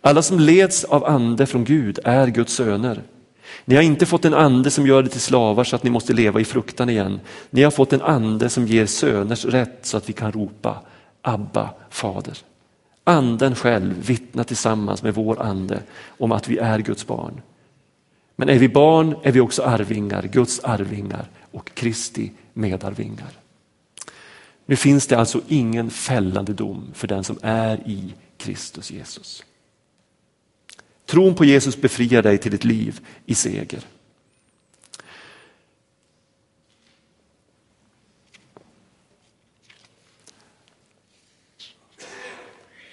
Alla 0.00 0.22
som 0.22 0.40
leds 0.40 0.84
av 0.84 1.04
ande 1.04 1.46
från 1.46 1.64
Gud 1.64 1.98
är 2.04 2.26
Guds 2.26 2.52
söner. 2.52 3.02
Ni 3.64 3.74
har 3.74 3.82
inte 3.82 4.06
fått 4.06 4.24
en 4.24 4.34
ande 4.34 4.70
som 4.70 4.86
gör 4.86 5.02
det 5.02 5.08
till 5.08 5.20
slavar 5.20 5.64
så 5.64 5.76
att 5.76 5.82
ni 5.82 5.90
måste 5.90 6.12
leva 6.12 6.40
i 6.40 6.44
fruktan 6.44 6.90
igen. 6.90 7.20
Ni 7.50 7.62
har 7.62 7.70
fått 7.70 7.92
en 7.92 8.02
ande 8.02 8.48
som 8.48 8.66
ger 8.66 8.86
söners 8.86 9.44
rätt 9.44 9.78
så 9.82 9.96
att 9.96 10.08
vi 10.08 10.12
kan 10.12 10.32
ropa 10.32 10.76
Abba, 11.22 11.70
fader. 11.90 12.38
Anden 13.04 13.54
själv 13.54 14.06
vittnar 14.06 14.44
tillsammans 14.44 15.02
med 15.02 15.14
vår 15.14 15.42
ande 15.42 15.82
om 16.06 16.32
att 16.32 16.48
vi 16.48 16.58
är 16.58 16.78
Guds 16.78 17.06
barn. 17.06 17.40
Men 18.36 18.48
är 18.48 18.58
vi 18.58 18.68
barn 18.68 19.16
är 19.22 19.32
vi 19.32 19.40
också 19.40 19.62
arvingar, 19.62 20.22
Guds 20.22 20.60
arvingar 20.60 21.28
och 21.52 21.74
Kristi 21.74 22.32
medarvingar. 22.52 23.30
Nu 24.66 24.76
finns 24.76 25.06
det 25.06 25.18
alltså 25.18 25.40
ingen 25.48 25.90
fällande 25.90 26.52
dom 26.52 26.90
för 26.94 27.06
den 27.06 27.24
som 27.24 27.38
är 27.42 27.76
i 27.88 28.14
Kristus 28.36 28.90
Jesus. 28.90 29.44
Tron 31.08 31.34
på 31.34 31.44
Jesus 31.44 31.76
befriar 31.76 32.22
dig 32.22 32.38
till 32.38 32.54
ett 32.54 32.64
liv 32.64 33.00
i 33.26 33.34
seger. 33.34 33.80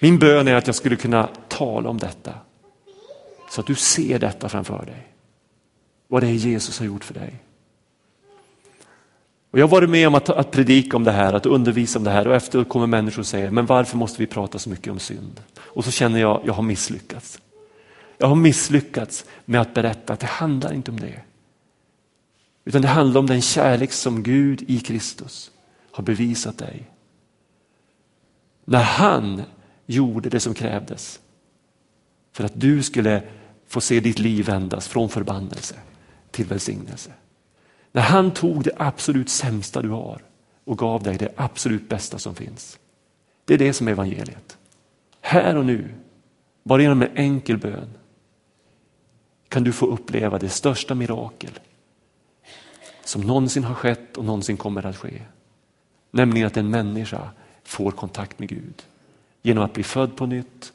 Min 0.00 0.18
bön 0.18 0.48
är 0.48 0.54
att 0.54 0.66
jag 0.66 0.76
skulle 0.76 0.96
kunna 0.96 1.28
tala 1.48 1.88
om 1.88 1.98
detta 1.98 2.34
så 3.50 3.60
att 3.60 3.66
du 3.66 3.74
ser 3.74 4.18
detta 4.18 4.48
framför 4.48 4.86
dig. 4.86 5.06
Vad 6.08 6.22
det 6.22 6.26
är 6.26 6.32
Jesus 6.32 6.78
har 6.78 6.86
gjort 6.86 7.04
för 7.04 7.14
dig. 7.14 7.34
Och 9.50 9.58
jag 9.58 9.66
har 9.66 9.70
varit 9.70 9.90
med 9.90 10.06
om 10.06 10.14
att, 10.14 10.28
att 10.28 10.50
predika 10.50 10.96
om 10.96 11.04
det 11.04 11.12
här, 11.12 11.32
att 11.32 11.46
undervisa 11.46 11.98
om 11.98 12.04
det 12.04 12.10
här 12.10 12.26
och 12.28 12.34
efteråt 12.34 12.68
kommer 12.68 12.86
människor 12.86 13.20
och 13.20 13.26
säger, 13.26 13.50
men 13.50 13.66
varför 13.66 13.96
måste 13.96 14.18
vi 14.18 14.26
prata 14.26 14.58
så 14.58 14.70
mycket 14.70 14.92
om 14.92 14.98
synd? 14.98 15.40
Och 15.58 15.84
så 15.84 15.90
känner 15.90 16.20
jag, 16.20 16.42
jag 16.44 16.52
har 16.52 16.62
misslyckats. 16.62 17.40
Jag 18.18 18.26
har 18.26 18.34
misslyckats 18.34 19.24
med 19.44 19.60
att 19.60 19.74
berätta 19.74 20.12
att 20.12 20.20
det 20.20 20.26
handlar 20.26 20.72
inte 20.72 20.90
om 20.90 21.00
det. 21.00 21.20
Utan 22.64 22.82
det 22.82 22.88
handlar 22.88 23.20
om 23.20 23.26
den 23.26 23.42
kärlek 23.42 23.92
som 23.92 24.22
Gud 24.22 24.64
i 24.68 24.80
Kristus 24.80 25.50
har 25.90 26.04
bevisat 26.04 26.58
dig. 26.58 26.90
När 28.64 28.82
han 28.82 29.42
gjorde 29.86 30.28
det 30.28 30.40
som 30.40 30.54
krävdes 30.54 31.20
för 32.32 32.44
att 32.44 32.60
du 32.60 32.82
skulle 32.82 33.22
få 33.66 33.80
se 33.80 34.00
ditt 34.00 34.18
liv 34.18 34.46
vändas 34.46 34.88
från 34.88 35.08
förbannelse 35.08 35.74
till 36.30 36.46
välsignelse. 36.46 37.12
När 37.92 38.02
han 38.02 38.30
tog 38.30 38.64
det 38.64 38.72
absolut 38.76 39.28
sämsta 39.28 39.82
du 39.82 39.88
har 39.88 40.22
och 40.64 40.78
gav 40.78 41.02
dig 41.02 41.16
det 41.16 41.32
absolut 41.36 41.88
bästa 41.88 42.18
som 42.18 42.34
finns. 42.34 42.78
Det 43.44 43.54
är 43.54 43.58
det 43.58 43.72
som 43.72 43.88
är 43.88 43.92
evangeliet. 43.92 44.58
Här 45.20 45.56
och 45.56 45.66
nu, 45.66 45.94
bara 46.62 46.82
genom 46.82 47.02
en 47.02 47.16
enkel 47.16 47.58
bön, 47.58 47.88
kan 49.48 49.64
du 49.64 49.72
få 49.72 49.86
uppleva 49.86 50.38
det 50.38 50.48
största 50.48 50.94
mirakel 50.94 51.58
som 53.04 53.20
någonsin 53.20 53.64
har 53.64 53.74
skett 53.74 54.16
och 54.16 54.24
någonsin 54.24 54.56
kommer 54.56 54.86
att 54.86 54.96
ske. 54.96 55.22
Nämligen 56.10 56.46
att 56.46 56.56
en 56.56 56.70
människa 56.70 57.30
får 57.64 57.90
kontakt 57.90 58.38
med 58.38 58.48
Gud 58.48 58.82
genom 59.42 59.64
att 59.64 59.72
bli 59.72 59.82
född 59.82 60.16
på 60.16 60.26
nytt 60.26 60.72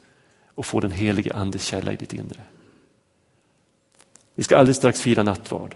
och 0.54 0.66
få 0.66 0.80
den 0.80 0.90
helige 0.90 1.34
andes 1.34 1.64
källa 1.64 1.92
i 1.92 1.96
ditt 1.96 2.12
inre. 2.12 2.40
Vi 4.34 4.44
ska 4.44 4.56
alldeles 4.56 4.76
strax 4.76 5.00
fira 5.00 5.22
nattvard. 5.22 5.74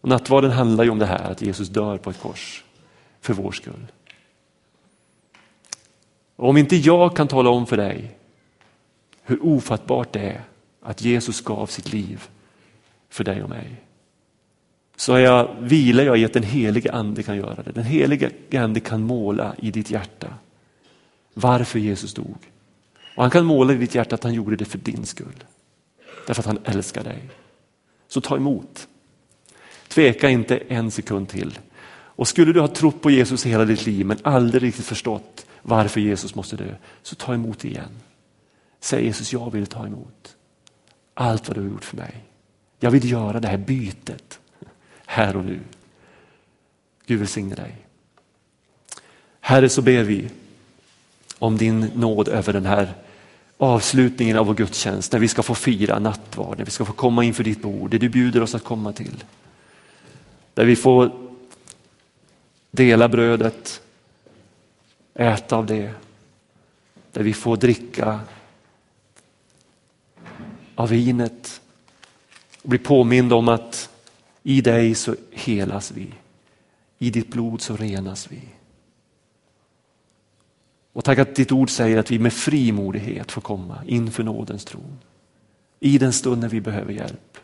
Och 0.00 0.08
nattvarden 0.08 0.50
handlar 0.50 0.84
ju 0.84 0.90
om 0.90 0.98
det 0.98 1.06
här 1.06 1.30
att 1.30 1.42
Jesus 1.42 1.68
dör 1.68 1.98
på 1.98 2.10
ett 2.10 2.20
kors 2.20 2.64
för 3.20 3.34
vår 3.34 3.52
skull. 3.52 3.92
Och 6.36 6.48
om 6.48 6.56
inte 6.56 6.76
jag 6.76 7.16
kan 7.16 7.28
tala 7.28 7.50
om 7.50 7.66
för 7.66 7.76
dig 7.76 8.18
hur 9.22 9.46
ofattbart 9.46 10.12
det 10.12 10.20
är 10.20 10.44
att 10.82 11.02
Jesus 11.02 11.40
gav 11.40 11.66
sitt 11.66 11.92
liv 11.92 12.28
för 13.08 13.24
dig 13.24 13.42
och 13.42 13.48
mig. 13.48 13.84
Så 14.96 15.14
är 15.14 15.18
jag, 15.18 15.56
vilar 15.60 16.04
jag 16.04 16.18
i 16.18 16.24
att 16.24 16.32
den 16.32 16.42
helige 16.42 16.92
ande 16.92 17.22
kan 17.22 17.36
göra 17.36 17.62
det. 17.62 17.72
Den 17.72 17.84
helige 17.84 18.30
ande 18.52 18.80
kan 18.80 19.02
måla 19.02 19.54
i 19.58 19.70
ditt 19.70 19.90
hjärta 19.90 20.34
varför 21.34 21.78
Jesus 21.78 22.14
dog. 22.14 22.36
Och 23.16 23.22
han 23.22 23.30
kan 23.30 23.44
måla 23.44 23.72
i 23.72 23.76
ditt 23.76 23.94
hjärta 23.94 24.14
att 24.14 24.24
han 24.24 24.34
gjorde 24.34 24.56
det 24.56 24.64
för 24.64 24.78
din 24.78 25.06
skull. 25.06 25.44
Därför 26.26 26.42
att 26.42 26.46
han 26.46 26.58
älskar 26.64 27.04
dig. 27.04 27.30
Så 28.08 28.20
ta 28.20 28.36
emot. 28.36 28.88
Tveka 29.88 30.30
inte 30.30 30.56
en 30.56 30.90
sekund 30.90 31.28
till. 31.28 31.58
Och 31.90 32.28
skulle 32.28 32.52
du 32.52 32.60
ha 32.60 32.68
trott 32.68 33.02
på 33.02 33.10
Jesus 33.10 33.46
hela 33.46 33.64
ditt 33.64 33.86
liv 33.86 34.06
men 34.06 34.18
aldrig 34.22 34.62
riktigt 34.62 34.84
förstått 34.84 35.46
varför 35.62 36.00
Jesus 36.00 36.34
måste 36.34 36.56
dö, 36.56 36.74
så 37.02 37.14
ta 37.14 37.34
emot 37.34 37.64
igen. 37.64 37.90
Säg 38.80 39.04
Jesus, 39.04 39.32
jag 39.32 39.52
vill 39.52 39.66
ta 39.66 39.86
emot 39.86 40.36
allt 41.20 41.48
vad 41.48 41.56
du 41.56 41.60
har 41.60 41.68
gjort 41.68 41.84
för 41.84 41.96
mig. 41.96 42.24
Jag 42.80 42.90
vill 42.90 43.10
göra 43.10 43.40
det 43.40 43.48
här 43.48 43.56
bytet 43.56 44.40
här 45.06 45.36
och 45.36 45.44
nu. 45.44 45.60
Gud 47.06 47.18
välsigne 47.18 47.54
dig. 47.54 47.76
Herre, 49.40 49.68
så 49.68 49.82
ber 49.82 50.02
vi 50.02 50.28
om 51.38 51.56
din 51.56 51.80
nåd 51.94 52.28
över 52.28 52.52
den 52.52 52.66
här 52.66 52.94
avslutningen 53.56 54.36
av 54.36 54.46
vår 54.46 54.54
gudstjänst, 54.54 55.12
när 55.12 55.20
vi 55.20 55.28
ska 55.28 55.42
få 55.42 55.54
fira 55.54 55.98
nattvard, 55.98 56.58
när 56.58 56.64
vi 56.64 56.70
ska 56.70 56.84
få 56.84 56.92
komma 56.92 57.24
inför 57.24 57.44
ditt 57.44 57.62
bord, 57.62 57.90
det 57.90 57.98
du 57.98 58.08
bjuder 58.08 58.42
oss 58.42 58.54
att 58.54 58.64
komma 58.64 58.92
till. 58.92 59.24
Där 60.54 60.64
vi 60.64 60.76
får 60.76 61.12
dela 62.70 63.08
brödet, 63.08 63.82
äta 65.14 65.56
av 65.56 65.66
det, 65.66 65.92
där 67.12 67.22
vi 67.22 67.32
får 67.32 67.56
dricka 67.56 68.20
av 70.78 70.88
vinet 70.88 71.60
och 72.62 72.68
bli 72.68 72.78
påmind 72.78 73.32
om 73.32 73.48
att 73.48 73.90
i 74.42 74.60
dig 74.60 74.94
så 74.94 75.14
helas 75.30 75.90
vi. 75.90 76.14
I 76.98 77.10
ditt 77.10 77.28
blod 77.28 77.60
så 77.60 77.76
renas 77.76 78.32
vi. 78.32 78.40
Och 80.92 81.04
tack 81.04 81.18
att 81.18 81.34
ditt 81.34 81.52
ord 81.52 81.70
säger 81.70 81.98
att 81.98 82.10
vi 82.10 82.18
med 82.18 82.32
frimodighet 82.32 83.32
får 83.32 83.40
komma 83.40 83.78
inför 83.86 84.22
nådens 84.22 84.64
tron. 84.64 84.98
I 85.80 85.98
den 85.98 86.12
stund 86.12 86.40
när 86.40 86.48
vi 86.48 86.60
behöver 86.60 86.92
hjälp. 86.92 87.38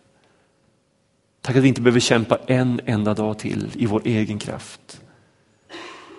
Tack 1.41 1.57
att 1.57 1.63
vi 1.63 1.69
inte 1.69 1.81
behöver 1.81 2.01
kämpa 2.01 2.39
en 2.47 2.81
enda 2.85 3.15
dag 3.15 3.39
till 3.39 3.71
i 3.75 3.87
vår 3.87 4.03
egen 4.05 4.39
kraft. 4.39 5.01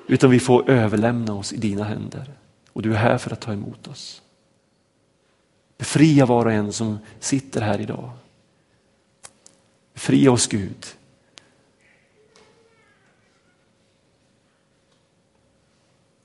Utan 0.08 0.30
vi 0.30 0.40
får 0.40 0.70
överlämna 0.70 1.34
oss 1.34 1.54
i 1.54 1.58
dina 1.58 1.84
händer. 1.84 2.32
Och 2.74 2.82
du 2.82 2.94
är 2.94 2.98
här 2.98 3.18
för 3.18 3.32
att 3.32 3.42
ta 3.42 3.54
emot 3.54 3.88
oss. 3.88 4.22
Befria 5.78 6.26
var 6.26 6.46
och 6.46 6.52
en 6.52 6.74
som 6.74 7.00
sitter 7.20 7.62
här 7.62 7.82
idag. 7.82 8.12
Befria 9.94 10.32
oss 10.32 10.48
Gud. 10.48 10.86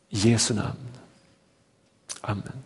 I 0.09 0.19
Jesu 0.19 0.55
namn. 0.55 0.89
Amen. 2.21 2.63